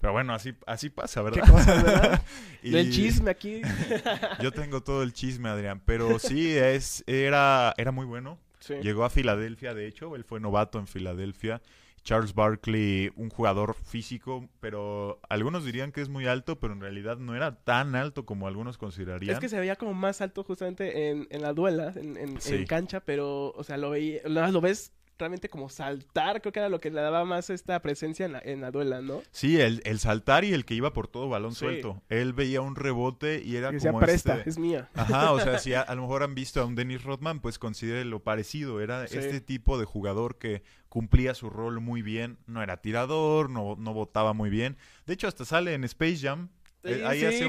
Pero 0.00 0.12
bueno, 0.12 0.34
así, 0.34 0.54
así 0.66 0.90
pasa, 0.90 1.22
¿verdad? 1.22 1.44
Qué 1.44 1.52
¿verdad? 1.52 2.22
Y 2.62 2.70
Del 2.70 2.92
chisme 2.92 3.30
aquí. 3.30 3.62
Yo 4.42 4.52
tengo 4.52 4.82
todo 4.82 5.02
el 5.02 5.12
chisme, 5.12 5.48
Adrián. 5.48 5.80
Pero 5.84 6.18
sí, 6.18 6.56
es, 6.56 7.02
era, 7.06 7.72
era 7.76 7.92
muy 7.92 8.04
bueno. 8.04 8.38
Sí. 8.60 8.74
Llegó 8.82 9.04
a 9.04 9.10
Filadelfia, 9.10 9.74
de 9.74 9.86
hecho, 9.86 10.14
él 10.16 10.24
fue 10.24 10.40
novato 10.40 10.78
en 10.78 10.86
Filadelfia. 10.86 11.60
Charles 12.02 12.34
Barkley, 12.34 13.10
un 13.16 13.30
jugador 13.30 13.74
físico, 13.74 14.48
pero 14.60 15.18
algunos 15.28 15.64
dirían 15.64 15.90
que 15.90 16.00
es 16.00 16.08
muy 16.08 16.26
alto, 16.26 16.60
pero 16.60 16.72
en 16.72 16.80
realidad 16.80 17.16
no 17.18 17.34
era 17.34 17.56
tan 17.64 17.96
alto 17.96 18.24
como 18.24 18.46
algunos 18.46 18.78
considerarían. 18.78 19.34
Es 19.34 19.40
que 19.40 19.48
se 19.48 19.58
veía 19.58 19.74
como 19.74 19.92
más 19.92 20.20
alto 20.20 20.44
justamente 20.44 21.08
en, 21.10 21.26
en 21.30 21.42
la 21.42 21.52
duela, 21.52 21.92
en, 21.96 22.16
en- 22.16 22.40
Sí. 22.40 22.54
en 22.54 22.66
cancha, 22.66 23.00
pero, 23.00 23.50
o 23.50 23.64
sea, 23.64 23.76
lo 23.76 23.90
veía, 23.90 24.20
lo, 24.24 24.46
lo 24.52 24.60
ves 24.60 24.92
realmente 25.18 25.48
como 25.48 25.68
saltar, 25.68 26.40
creo 26.40 26.52
que 26.52 26.58
era 26.60 26.68
lo 26.68 26.78
que 26.80 26.90
le 26.90 27.00
daba 27.00 27.24
más 27.24 27.50
esta 27.50 27.80
presencia 27.80 28.26
en 28.26 28.32
la, 28.32 28.40
en 28.44 28.60
la 28.60 28.70
duela, 28.70 29.00
¿no? 29.00 29.22
Sí, 29.30 29.60
el, 29.60 29.80
el 29.84 29.98
saltar 29.98 30.44
y 30.44 30.52
el 30.52 30.64
que 30.64 30.74
iba 30.74 30.92
por 30.92 31.08
todo 31.08 31.28
balón 31.28 31.52
Sí. 31.52 31.60
suelto. 31.60 32.02
Él 32.08 32.32
veía 32.32 32.60
un 32.60 32.76
rebote 32.76 33.42
y 33.44 33.56
era 33.56 33.68
Que 33.70 33.76
decía, 33.76 33.92
como 33.92 34.00
presta, 34.04 34.36
este- 34.36 34.50
es 34.50 34.58
mía. 34.58 34.88
Ajá, 34.94 35.32
o 35.32 35.40
sea, 35.40 35.58
si 35.58 35.74
a, 35.74 35.80
a 35.82 35.94
lo 35.94 36.02
mejor 36.02 36.22
han 36.22 36.34
visto 36.34 36.60
a 36.60 36.64
un 36.66 36.74
Dennis 36.74 37.02
Rodman, 37.04 37.40
pues 37.40 37.58
considere 37.58 38.04
lo 38.04 38.22
parecido. 38.22 38.80
Era 38.80 39.06
Sí. 39.06 39.18
este 39.18 39.40
tipo 39.40 39.78
de 39.78 39.84
jugador 39.86 40.36
que 40.38 40.62
cumplía 40.88 41.34
su 41.34 41.50
rol 41.50 41.80
muy 41.80 42.02
bien. 42.02 42.38
No 42.46 42.62
era 42.62 42.78
tirador, 42.82 43.50
no, 43.50 43.76
no 43.78 43.94
votaba 43.94 44.32
muy 44.32 44.50
bien. 44.50 44.76
De 45.06 45.14
hecho, 45.14 45.28
hasta 45.28 45.44
sale 45.44 45.74
en 45.74 45.84
Space 45.84 46.18
Jam. 46.18 46.48
Sí, 46.86 46.92
Eh, 46.92 47.06
ahí 47.06 47.20
sí, 47.20 47.26
hace 47.26 47.46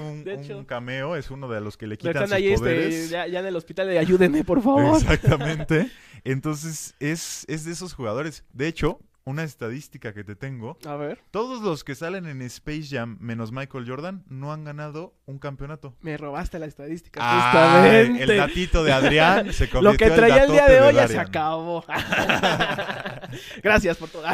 un, 0.53 0.65
cameo, 0.65 1.15
es 1.15 1.29
uno 1.31 1.47
de 1.47 1.61
los 1.61 1.77
que 1.77 1.87
le 1.87 1.97
quitan 1.97 2.13
están 2.13 2.27
sus 2.27 2.35
ahí 2.35 2.47
este, 2.47 2.57
poderes. 2.59 3.09
ya, 3.09 3.27
ya 3.27 3.39
en 3.39 3.45
el 3.45 3.55
hospital 3.55 3.87
de 3.87 3.99
ayúdenme, 3.99 4.43
por 4.43 4.61
favor. 4.61 4.97
Exactamente. 5.01 5.89
Entonces, 6.23 6.95
es, 6.99 7.45
es 7.47 7.63
de 7.65 7.71
esos 7.71 7.93
jugadores. 7.93 8.43
De 8.53 8.67
hecho, 8.67 8.99
una 9.27 9.43
estadística 9.43 10.13
que 10.13 10.23
te 10.23 10.35
tengo, 10.35 10.77
A 10.87 10.95
ver, 10.95 11.19
todos 11.31 11.61
los 11.61 11.83
que 11.83 11.95
salen 11.95 12.25
en 12.27 12.41
Space 12.43 12.87
Jam, 12.89 13.17
menos 13.19 13.51
Michael 13.51 13.85
Jordan, 13.87 14.23
no 14.29 14.53
han 14.53 14.63
ganado 14.63 15.13
un 15.25 15.37
campeonato. 15.37 15.93
me 16.01 16.15
robaste 16.17 16.59
la 16.59 16.65
estadística, 16.65 17.19
Ah, 17.21 17.51
justamente. 17.51 18.23
el 18.23 18.37
datito 18.37 18.83
de 18.85 18.93
Adrián 18.93 19.51
se 19.51 19.69
convirtió 19.69 19.81
Lo 19.81 19.97
que 19.97 20.09
traía 20.11 20.43
el 20.45 20.51
día 20.51 20.65
de 20.67 20.81
hoy 20.81 20.93
ya 20.93 21.07
se 21.09 21.19
acabó. 21.19 21.83
Gracias 23.61 23.97
por 23.97 24.09
todo. 24.09 24.23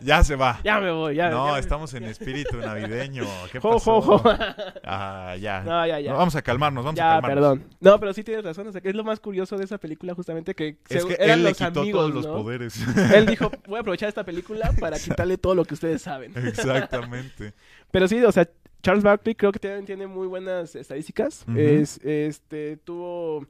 Ya 0.00 0.22
se 0.22 0.36
va. 0.36 0.60
ya 0.62 0.80
me 0.80 0.90
voy, 0.90 1.14
ya. 1.14 1.30
no, 1.30 1.46
ya 1.46 1.52
me- 1.54 1.58
estamos 1.60 1.94
en 1.94 2.04
espíritu 2.04 2.58
navideño. 2.58 3.24
¿Qué 3.50 3.58
Jo, 3.58 3.70
pasó? 3.74 4.02
jo, 4.02 4.18
jo. 4.18 4.30
Ah, 4.84 5.34
ya. 5.40 5.62
No, 5.62 5.86
ya, 5.86 5.98
ya. 5.98 6.10
No, 6.12 6.18
vamos 6.18 6.36
a 6.36 6.42
calmarnos, 6.42 6.84
vamos 6.84 7.00
a 7.00 7.02
calmarnos. 7.02 7.34
perdón. 7.58 7.64
No, 7.80 7.98
pero 8.00 8.12
sí 8.12 8.22
tienes 8.22 8.44
razón. 8.44 8.66
O 8.66 8.72
sea, 8.72 8.82
que 8.82 8.90
es 8.90 8.94
lo 8.94 9.02
más 9.04 9.18
curioso 9.20 9.56
de 9.56 9.64
esa 9.64 9.78
película, 9.78 10.14
justamente 10.14 10.54
que, 10.54 10.76
Es 10.90 11.02
se- 11.02 11.08
que 11.08 11.14
eran 11.14 11.38
él 11.38 11.44
le 11.44 11.48
los 11.50 11.58
quitó 11.58 11.80
amigos, 11.80 12.00
todos 12.10 12.14
los 12.14 12.26
poderes. 12.26 12.78
Él 13.14 13.24
dijo, 13.24 13.50
voy 13.66 13.78
a 13.78 13.80
aprovechar 13.80 14.10
esta 14.10 14.23
película 14.24 14.72
para 14.80 14.98
quitarle 14.98 15.38
todo 15.38 15.54
lo 15.54 15.64
que 15.64 15.74
ustedes 15.74 16.02
saben. 16.02 16.32
Exactamente. 16.46 17.52
Pero 17.90 18.08
sí, 18.08 18.22
o 18.24 18.32
sea, 18.32 18.48
Charles 18.82 19.04
Barkley 19.04 19.34
creo 19.34 19.52
que 19.52 19.58
también 19.58 19.84
tiene 19.86 20.06
muy 20.06 20.26
buenas 20.26 20.74
estadísticas. 20.74 21.44
Es, 21.56 21.98
este, 22.04 22.76
tuvo 22.78 23.46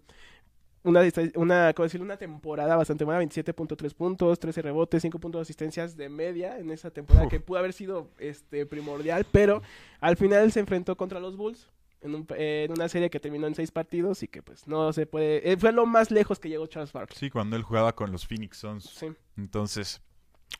una, 0.82 1.00
una, 1.36 1.72
¿cómo 1.72 1.84
decirlo? 1.84 2.04
una 2.04 2.16
temporada 2.18 2.76
bastante 2.76 3.04
buena, 3.04 3.20
27.3 3.22 3.94
puntos, 3.94 4.38
13 4.38 4.62
rebotes, 4.62 5.00
5 5.02 5.18
puntos 5.18 5.40
de 5.40 5.42
asistencias 5.42 5.96
de 5.96 6.08
media 6.10 6.58
en 6.58 6.70
esa 6.70 6.90
temporada 6.90 7.26
Uf. 7.26 7.30
que 7.30 7.40
pudo 7.40 7.58
haber 7.58 7.72
sido 7.72 8.10
este, 8.18 8.66
primordial, 8.66 9.26
pero 9.32 9.62
al 10.00 10.16
final 10.16 10.52
se 10.52 10.60
enfrentó 10.60 10.96
contra 10.96 11.20
los 11.20 11.36
Bulls. 11.36 11.70
En, 12.02 12.14
un- 12.14 12.26
en 12.36 12.70
una 12.70 12.86
serie 12.90 13.08
que 13.08 13.18
terminó 13.18 13.46
en 13.46 13.54
seis 13.54 13.70
partidos 13.70 14.22
y 14.22 14.28
que 14.28 14.42
pues 14.42 14.68
no 14.68 14.92
se 14.92 15.06
puede... 15.06 15.50
eh, 15.50 15.56
fue 15.56 15.72
lo 15.72 15.86
más 15.86 16.10
lejos 16.10 16.38
que 16.38 16.50
llegó 16.50 16.66
Charles 16.66 16.92
Barkley. 16.92 17.18
Sí, 17.18 17.30
cuando 17.30 17.56
él 17.56 17.62
jugaba 17.62 17.94
con 17.94 18.12
los 18.12 18.26
Phoenix 18.26 18.58
Suns. 18.58 18.84
Sí. 18.84 19.06
Entonces, 19.38 20.02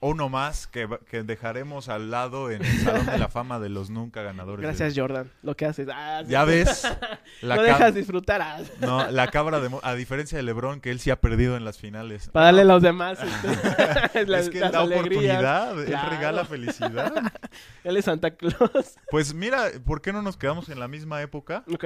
uno 0.00 0.28
más 0.28 0.66
que, 0.66 0.88
que 1.08 1.22
dejaremos 1.22 1.88
al 1.88 2.10
lado 2.10 2.50
en 2.50 2.62
el 2.64 2.78
Salón 2.80 3.06
de 3.06 3.16
la 3.18 3.28
Fama 3.28 3.58
de 3.60 3.68
los 3.70 3.90
nunca 3.90 4.22
ganadores. 4.22 4.60
de- 4.60 4.66
Gracias 4.66 4.92
Jordan, 4.96 5.30
lo 5.42 5.56
que 5.56 5.66
haces. 5.66 5.88
Ah, 5.90 6.22
sí. 6.24 6.30
Ya 6.30 6.44
ves, 6.44 6.82
la, 7.42 7.56
no 7.56 7.62
ca- 7.62 7.66
dejas 7.68 7.94
disfrutar. 7.94 8.42
ah. 8.42 8.60
no, 8.80 9.10
la 9.10 9.28
cabra 9.28 9.60
de... 9.60 9.70
A 9.82 9.94
diferencia 9.94 10.36
de 10.36 10.42
LeBron, 10.42 10.80
que 10.80 10.90
él 10.90 11.00
sí 11.00 11.10
ha 11.10 11.20
perdido 11.20 11.56
en 11.56 11.64
las 11.64 11.78
finales. 11.78 12.28
Para 12.30 12.46
darle 12.46 12.62
a 12.62 12.64
los 12.66 12.82
demás 12.82 13.18
este, 13.22 14.26
la- 14.26 14.40
es 14.40 14.50
que 14.50 14.58
él 14.58 14.70
da 14.72 14.80
alegrías. 14.80 15.38
oportunidad, 15.38 15.80
él 15.82 16.10
regala 16.10 16.44
felicidad. 16.44 17.32
Él 17.84 17.96
es 17.96 18.04
Santa 18.04 18.32
Claus. 18.32 18.96
Pues 19.10 19.32
mira, 19.32 19.68
¿por 19.86 20.02
qué 20.02 20.12
no 20.12 20.22
nos 20.22 20.36
quedamos 20.36 20.68
en 20.68 20.80
la 20.80 20.88
misma 20.88 21.22
época? 21.22 21.64
ok. 21.72 21.84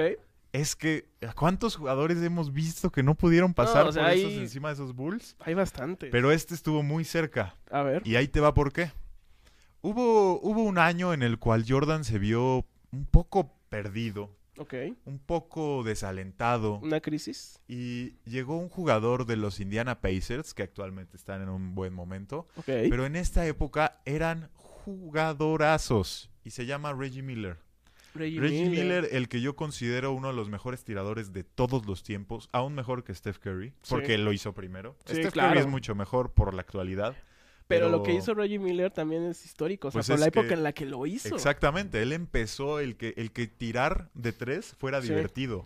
Es 0.51 0.75
que, 0.75 1.07
¿a 1.21 1.33
¿cuántos 1.33 1.75
jugadores 1.75 2.17
hemos 2.23 2.51
visto 2.51 2.91
que 2.91 3.03
no 3.03 3.13
pudieron 3.15 3.53
pasar 3.53 3.85
o 3.85 3.91
sea, 3.91 4.05
por 4.05 4.13
esos 4.13 4.33
encima 4.33 4.69
de 4.69 4.73
esos 4.75 4.95
Bulls? 4.95 5.35
Hay 5.39 5.53
bastante. 5.53 6.07
Pero 6.07 6.31
este 6.31 6.55
estuvo 6.55 6.81
muy 6.81 7.05
cerca. 7.05 7.55
A 7.69 7.83
ver. 7.83 8.01
Y 8.05 8.15
ahí 8.15 8.27
te 8.27 8.39
va 8.39 8.53
por 8.53 8.73
qué. 8.73 8.91
Hubo, 9.81 10.39
hubo 10.41 10.63
un 10.63 10.77
año 10.79 11.13
en 11.13 11.21
el 11.21 11.37
cual 11.39 11.65
Jordan 11.67 12.03
se 12.03 12.17
vio 12.19 12.65
un 12.91 13.05
poco 13.05 13.53
perdido, 13.69 14.35
Ok. 14.57 14.73
un 15.05 15.19
poco 15.19 15.83
desalentado. 15.83 16.79
Una 16.79 16.99
crisis. 16.99 17.59
Y 17.67 18.15
llegó 18.25 18.57
un 18.57 18.69
jugador 18.69 19.25
de 19.25 19.37
los 19.37 19.59
Indiana 19.59 20.01
Pacers, 20.01 20.53
que 20.55 20.63
actualmente 20.63 21.15
están 21.15 21.43
en 21.43 21.49
un 21.49 21.75
buen 21.75 21.93
momento. 21.93 22.47
Ok. 22.57 22.65
Pero 22.65 23.05
en 23.05 23.15
esta 23.15 23.45
época 23.45 24.01
eran 24.05 24.49
jugadorazos. 24.55 26.29
Y 26.43 26.49
se 26.49 26.65
llama 26.65 26.91
Reggie 26.93 27.21
Miller. 27.21 27.57
Reggie, 28.19 28.39
Reggie 28.39 28.69
Miller, 28.69 29.07
el 29.11 29.27
que 29.27 29.41
yo 29.41 29.55
considero 29.55 30.11
uno 30.13 30.27
de 30.27 30.33
los 30.35 30.49
mejores 30.49 30.83
tiradores 30.83 31.33
de 31.33 31.43
todos 31.43 31.85
los 31.87 32.03
tiempos, 32.03 32.49
aún 32.51 32.75
mejor 32.75 33.03
que 33.03 33.15
Steph 33.15 33.39
Curry, 33.39 33.73
porque 33.89 34.17
lo 34.17 34.31
hizo 34.33 34.53
primero. 34.53 34.95
Sí, 35.05 35.15
Steph 35.15 35.33
claro. 35.33 35.49
Curry 35.49 35.59
es 35.61 35.67
mucho 35.67 35.95
mejor 35.95 36.31
por 36.33 36.53
la 36.53 36.61
actualidad. 36.61 37.15
Pero, 37.67 37.85
pero- 37.85 37.89
lo 37.89 38.03
que 38.03 38.13
hizo 38.13 38.33
Reggie 38.33 38.57
Miller 38.59 38.91
también 38.91 39.23
es 39.25 39.45
histórico. 39.45 39.89
O 39.89 39.91
sea, 39.91 39.99
Pues 39.99 40.07
por 40.09 40.19
la 40.19 40.25
época 40.27 40.47
que- 40.49 40.53
en 40.55 40.63
la 40.63 40.73
que 40.73 40.85
lo 40.85 41.05
hizo. 41.05 41.35
Exactamente, 41.35 42.01
él 42.01 42.13
empezó 42.13 42.79
el 42.79 42.95
que, 42.97 43.13
el 43.17 43.31
que 43.31 43.47
tirar 43.47 44.09
de 44.13 44.31
tres 44.33 44.75
fuera 44.77 45.01
Sí. 45.01 45.09
divertido. 45.09 45.65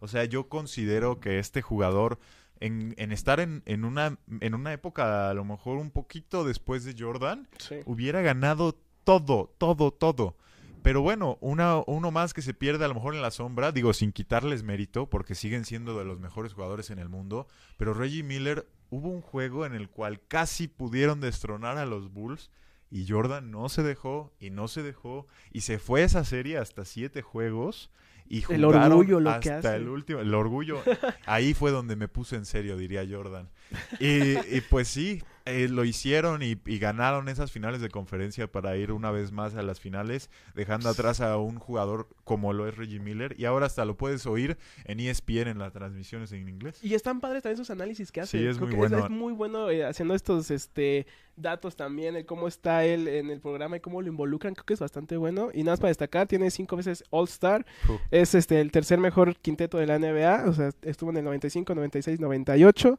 O 0.00 0.08
sea, 0.08 0.24
yo 0.26 0.48
considero 0.48 1.20
que 1.20 1.38
este 1.38 1.60
jugador, 1.62 2.18
en, 2.60 2.94
en 2.98 3.12
estar 3.12 3.40
en, 3.40 3.62
en, 3.66 3.84
una, 3.84 4.18
en 4.40 4.54
una 4.54 4.72
época 4.72 5.30
a 5.30 5.34
lo 5.34 5.44
mejor 5.44 5.78
un 5.78 5.90
poquito 5.90 6.44
después 6.44 6.84
de 6.84 6.94
Jordan, 6.98 7.48
Sí. 7.58 7.76
hubiera 7.86 8.20
ganado 8.20 8.76
todo, 9.04 9.54
todo, 9.58 9.90
todo. 9.90 10.36
Pero 10.82 11.02
bueno, 11.02 11.38
una, 11.40 11.82
uno 11.86 12.10
más 12.10 12.34
que 12.34 12.42
se 12.42 12.54
pierde 12.54 12.84
a 12.84 12.88
lo 12.88 12.94
mejor 12.94 13.14
en 13.14 13.22
la 13.22 13.30
sombra, 13.30 13.72
digo, 13.72 13.92
sin 13.92 14.12
quitarles 14.12 14.62
mérito, 14.62 15.08
porque 15.10 15.34
siguen 15.34 15.64
siendo 15.64 15.98
de 15.98 16.04
los 16.04 16.18
mejores 16.20 16.54
jugadores 16.54 16.90
en 16.90 16.98
el 16.98 17.08
mundo, 17.08 17.46
pero 17.76 17.94
Reggie 17.94 18.22
Miller 18.22 18.68
hubo 18.90 19.08
un 19.08 19.20
juego 19.20 19.66
en 19.66 19.74
el 19.74 19.88
cual 19.88 20.20
casi 20.28 20.68
pudieron 20.68 21.20
destronar 21.20 21.78
a 21.78 21.86
los 21.86 22.12
Bulls 22.12 22.50
y 22.90 23.06
Jordan 23.06 23.50
no 23.50 23.68
se 23.68 23.82
dejó 23.82 24.32
y 24.40 24.50
no 24.50 24.68
se 24.68 24.82
dejó 24.82 25.26
y 25.52 25.60
se 25.60 25.78
fue 25.78 26.02
esa 26.04 26.24
serie 26.24 26.56
hasta 26.58 26.84
siete 26.84 27.20
juegos 27.22 27.90
y 28.26 28.38
El 28.52 28.64
jugaron 28.64 28.92
orgullo 28.92 29.20
lo 29.20 29.30
que 29.40 29.50
hasta 29.50 29.70
hace. 29.70 29.76
el 29.76 29.88
último, 29.88 30.20
el 30.20 30.34
orgullo. 30.34 30.82
Ahí 31.26 31.54
fue 31.54 31.70
donde 31.70 31.96
me 31.96 32.08
puse 32.08 32.36
en 32.36 32.44
serio, 32.44 32.76
diría 32.76 33.04
Jordan. 33.08 33.48
Y, 34.00 34.56
y 34.56 34.60
pues 34.62 34.88
sí, 34.88 35.22
eh, 35.48 35.66
lo 35.68 35.84
hicieron 35.84 36.42
y, 36.42 36.56
y 36.66 36.78
ganaron 36.78 37.28
esas 37.30 37.50
finales 37.50 37.80
de 37.80 37.88
conferencia 37.88 38.52
para 38.52 38.76
ir 38.76 38.92
una 38.92 39.10
vez 39.10 39.32
más 39.32 39.54
a 39.54 39.62
las 39.62 39.80
finales, 39.80 40.28
dejando 40.54 40.90
atrás 40.90 41.22
a 41.22 41.38
un 41.38 41.58
jugador 41.58 42.06
como 42.24 42.52
lo 42.52 42.68
es 42.68 42.76
Reggie 42.76 43.00
Miller. 43.00 43.34
Y 43.38 43.46
ahora 43.46 43.64
hasta 43.64 43.86
lo 43.86 43.96
puedes 43.96 44.26
oír 44.26 44.58
en 44.84 45.00
ESPN 45.00 45.48
en 45.48 45.58
las 45.58 45.72
transmisiones 45.72 46.32
en 46.32 46.46
inglés. 46.48 46.84
Y 46.84 46.92
están 46.92 47.20
padres 47.20 47.42
también 47.42 47.56
sus 47.56 47.70
análisis 47.70 48.12
que 48.12 48.20
hace. 48.20 48.38
Sí, 48.38 48.46
es 48.46 48.56
Creo 48.56 48.66
muy 48.66 48.74
que 48.74 48.76
bueno. 48.76 48.98
Es, 48.98 49.10
muy 49.10 49.32
bueno 49.32 49.70
eh, 49.70 49.86
haciendo 49.86 50.14
estos 50.14 50.50
este 50.50 51.06
datos 51.34 51.76
también, 51.76 52.16
el 52.16 52.26
cómo 52.26 52.46
está 52.46 52.84
él 52.84 53.08
en 53.08 53.30
el 53.30 53.40
programa 53.40 53.78
y 53.78 53.80
cómo 53.80 54.02
lo 54.02 54.08
involucran. 54.08 54.52
Creo 54.52 54.66
que 54.66 54.74
es 54.74 54.80
bastante 54.80 55.16
bueno. 55.16 55.48
Y 55.54 55.60
nada 55.60 55.72
más 55.72 55.80
para 55.80 55.88
destacar, 55.88 56.26
tiene 56.26 56.50
cinco 56.50 56.76
veces 56.76 57.04
All-Star. 57.08 57.64
Es 58.10 58.34
este 58.34 58.60
el 58.60 58.70
tercer 58.70 58.98
mejor 58.98 59.34
quinteto 59.36 59.78
de 59.78 59.86
la 59.86 59.98
NBA. 59.98 60.44
O 60.46 60.52
sea, 60.52 60.70
estuvo 60.82 61.08
en 61.08 61.16
el 61.16 61.24
95, 61.24 61.74
96, 61.74 62.20
98. 62.20 62.98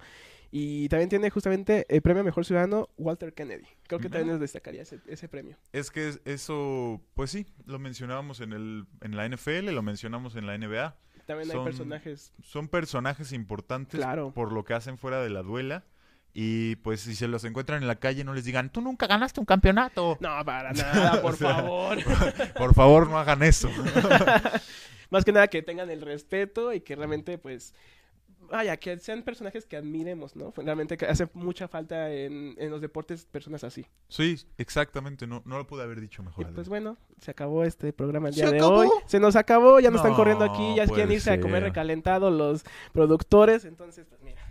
Y 0.51 0.89
también 0.89 1.09
tiene 1.09 1.29
justamente 1.29 1.85
el 1.89 2.01
premio 2.01 2.23
Mejor 2.23 2.43
Ciudadano 2.45 2.89
Walter 2.97 3.33
Kennedy. 3.33 3.65
Creo 3.88 3.99
que 3.99 4.09
también 4.09 4.29
les 4.31 4.39
destacaría 4.39 4.81
ese, 4.81 4.99
ese 5.07 5.27
premio. 5.27 5.57
Es 5.73 5.91
que 5.91 6.09
es- 6.09 6.21
eso, 6.25 7.01
pues 7.13 7.29
sí, 7.31 7.45
lo 7.65 7.77
mencionábamos 7.77 8.39
en, 8.41 8.53
el, 8.53 8.85
en 9.01 9.15
la 9.15 9.25
NFL, 9.29 9.69
lo 9.71 9.83
mencionamos 9.83 10.35
en 10.35 10.47
la 10.47 10.57
NBA. 10.57 10.95
También 11.27 11.49
hay 11.51 11.55
Son- 11.55 11.65
personajes. 11.65 12.33
Son 12.41 12.67
personajes 12.67 13.31
importantes 13.33 13.99
Claro. 13.99 14.31
por 14.33 14.51
lo 14.51 14.63
que 14.65 14.73
hacen 14.73 14.97
fuera 14.97 15.21
de 15.21 15.29
la 15.29 15.43
duela. 15.43 15.83
Y 16.33 16.75
pues 16.77 17.01
si 17.01 17.15
se 17.15 17.27
los 17.27 17.43
encuentran 17.43 17.81
en 17.81 17.88
la 17.88 17.95
calle, 17.97 18.23
no 18.23 18.33
les 18.33 18.45
digan, 18.45 18.71
tú 18.71 18.81
nunca 18.81 19.05
ganaste 19.07 19.39
un 19.39 19.45
campeonato. 19.47 20.17
No, 20.19 20.43
para 20.45 20.71
nada, 20.73 21.21
por 21.21 21.35
sea, 21.35 21.55
favor. 21.55 21.97
Por 22.57 22.73
favor, 22.73 23.07
no 23.09 23.17
hagan 23.19 23.43
eso. 23.43 23.69
Más 25.09 25.25
que 25.25 25.31
nada 25.31 25.47
que 25.47 25.62
tengan 25.63 25.89
el 25.89 26.01
respeto 26.01 26.71
y 26.73 26.81
que 26.81 26.95
realmente, 26.95 27.38
pues, 27.39 27.73
vaya, 28.49 28.77
que 28.77 28.97
sean 28.99 29.23
personajes 29.23 29.65
que 29.65 29.77
admiremos, 29.77 30.35
¿no? 30.35 30.53
Realmente 30.55 30.97
que 30.97 31.05
hace 31.05 31.27
mucha 31.33 31.67
falta 31.67 32.12
en, 32.12 32.55
en 32.57 32.69
los 32.71 32.81
deportes 32.81 33.25
personas 33.25 33.63
así. 33.63 33.85
Sí, 34.07 34.38
exactamente, 34.57 35.27
no, 35.27 35.41
no 35.45 35.57
lo 35.57 35.67
pude 35.67 35.83
haber 35.83 36.01
dicho 36.01 36.21
Y 36.21 36.25
mejor. 36.25 36.45
pues 36.53 36.67
Adrián. 36.67 36.69
bueno, 36.69 36.97
se 37.21 37.31
acabó 37.31 37.63
este 37.63 37.93
programa 37.93 38.27
el 38.29 38.33
¿Se 38.33 38.41
día 38.41 38.51
de 38.51 38.57
acabó? 38.57 38.77
hoy. 38.79 38.89
Se 39.05 39.19
nos 39.19 39.35
acabó, 39.35 39.79
ya 39.79 39.89
nos 39.91 39.99
están 39.99 40.12
No 40.12 40.17
corriendo 40.17 40.45
aquí, 40.45 40.75
ya 40.75 40.88
quieren 40.88 41.12
irse 41.12 41.31
a 41.31 41.39
comer 41.39 41.57
ser. 41.62 41.63
recalentado 41.69 42.29
los 42.31 42.63
productores, 42.93 43.65
entonces, 43.65 44.05
pues 44.09 44.21
mira, 44.21 44.41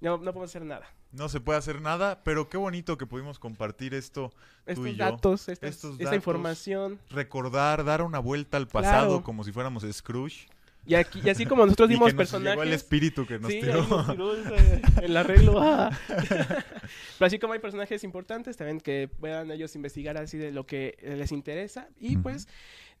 no, 0.00 0.16
no 0.18 0.32
podemos 0.32 0.50
hacer 0.50 0.64
nada. 0.64 0.86
No 1.12 1.28
se 1.28 1.40
puede 1.40 1.58
hacer 1.58 1.80
nada, 1.80 2.22
pero 2.22 2.48
qué 2.48 2.56
bonito 2.56 2.96
que 2.96 3.04
pudimos 3.04 3.38
compartir 3.40 3.94
esto, 3.94 4.30
tú 4.30 4.36
Estos 4.72 4.86
y 4.86 4.92
yo. 4.94 5.04
datos, 5.04 5.48
estas- 5.48 5.70
Estos 5.70 5.92
esta 5.94 6.04
datos. 6.04 6.16
información, 6.16 7.00
Recordar, 7.10 7.84
dar 7.84 8.02
una 8.02 8.20
vuelta 8.20 8.56
al 8.56 8.68
pasado 8.68 9.08
Claro. 9.08 9.22
como 9.24 9.42
si 9.42 9.50
fuéramos 9.50 9.84
Scrooge. 9.90 10.46
Y, 10.86 10.94
aquí, 10.94 11.20
y 11.24 11.28
así 11.30 11.46
como 11.46 11.64
nosotros 11.64 11.90
y 11.90 11.92
dimos 11.94 12.08
que 12.12 12.16
nos 12.16 12.32
llegó 12.32 12.38
el 12.40 12.46
personajes... 12.48 12.74
espíritu 12.74 13.26
que 13.26 13.38
nos 13.38 13.50
sí, 13.50 13.60
tiró. 13.60 13.82
nos 13.86 14.10
tiró 14.10 14.34
ese- 14.56 14.82
el 15.02 15.16
arreglo. 15.16 15.60
ah. 15.60 15.90
Pero 16.08 17.26
así 17.26 17.38
como 17.38 17.52
hay 17.52 17.58
personajes 17.60 18.02
importantes, 18.04 18.56
también 18.56 18.80
que 18.80 19.08
puedan 19.08 19.50
ellos 19.50 19.74
investigar 19.76 20.16
así 20.16 20.38
de 20.38 20.52
lo 20.52 20.66
que 20.66 20.96
les 21.02 21.32
interesa. 21.32 21.88
Y 21.98 22.16
pues, 22.16 22.48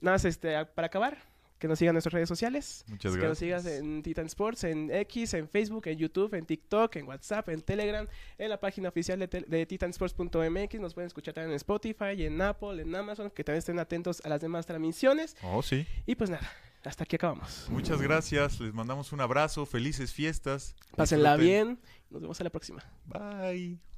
nada 0.00 0.14
más 0.16 0.24
este, 0.24 0.64
para 0.66 0.86
acabar, 0.86 1.18
que 1.58 1.68
nos 1.68 1.78
sigan 1.78 1.90
en 1.92 1.94
nuestras 1.96 2.14
redes 2.14 2.28
sociales. 2.28 2.84
Muchas 2.88 3.12
que 3.12 3.18
gracias. 3.20 3.28
nos 3.28 3.38
sigas 3.38 3.66
en 3.66 4.02
Titan 4.02 4.26
Sports, 4.26 4.64
en 4.64 4.90
X, 4.90 5.34
en 5.34 5.46
Facebook, 5.48 5.86
en 5.88 5.98
YouTube, 5.98 6.32
en 6.34 6.46
TikTok, 6.46 6.96
en 6.96 7.06
WhatsApp, 7.06 7.48
en 7.50 7.60
Telegram, 7.60 8.06
en 8.38 8.48
la 8.50 8.58
página 8.60 8.88
oficial 8.88 9.18
de, 9.18 9.26
de 9.26 9.66
titansports.mx. 9.66 10.80
Nos 10.80 10.94
pueden 10.94 11.08
escuchar 11.08 11.34
también 11.34 11.50
en 11.50 11.56
Spotify, 11.56 12.24
en 12.24 12.40
Apple, 12.40 12.80
en 12.80 12.94
Amazon, 12.94 13.30
que 13.30 13.44
también 13.44 13.58
estén 13.58 13.78
atentos 13.78 14.22
a 14.24 14.28
las 14.30 14.40
demás 14.40 14.64
transmisiones. 14.66 15.36
Oh, 15.42 15.62
sí. 15.62 15.86
Y 16.06 16.14
pues 16.14 16.30
nada, 16.30 16.50
hasta 16.84 17.04
aquí 17.04 17.16
acabamos. 17.16 17.66
Muchas 17.68 18.00
gracias. 18.00 18.60
Les 18.60 18.72
mandamos 18.72 19.12
un 19.12 19.20
abrazo. 19.20 19.66
Felices 19.66 20.12
fiestas. 20.12 20.74
Pásenla 20.96 21.36
Disfruten. 21.36 21.66
bien. 21.66 21.80
Nos 22.10 22.22
vemos 22.22 22.40
a 22.40 22.44
la 22.44 22.50
próxima. 22.50 22.82
Bye. 23.06 23.89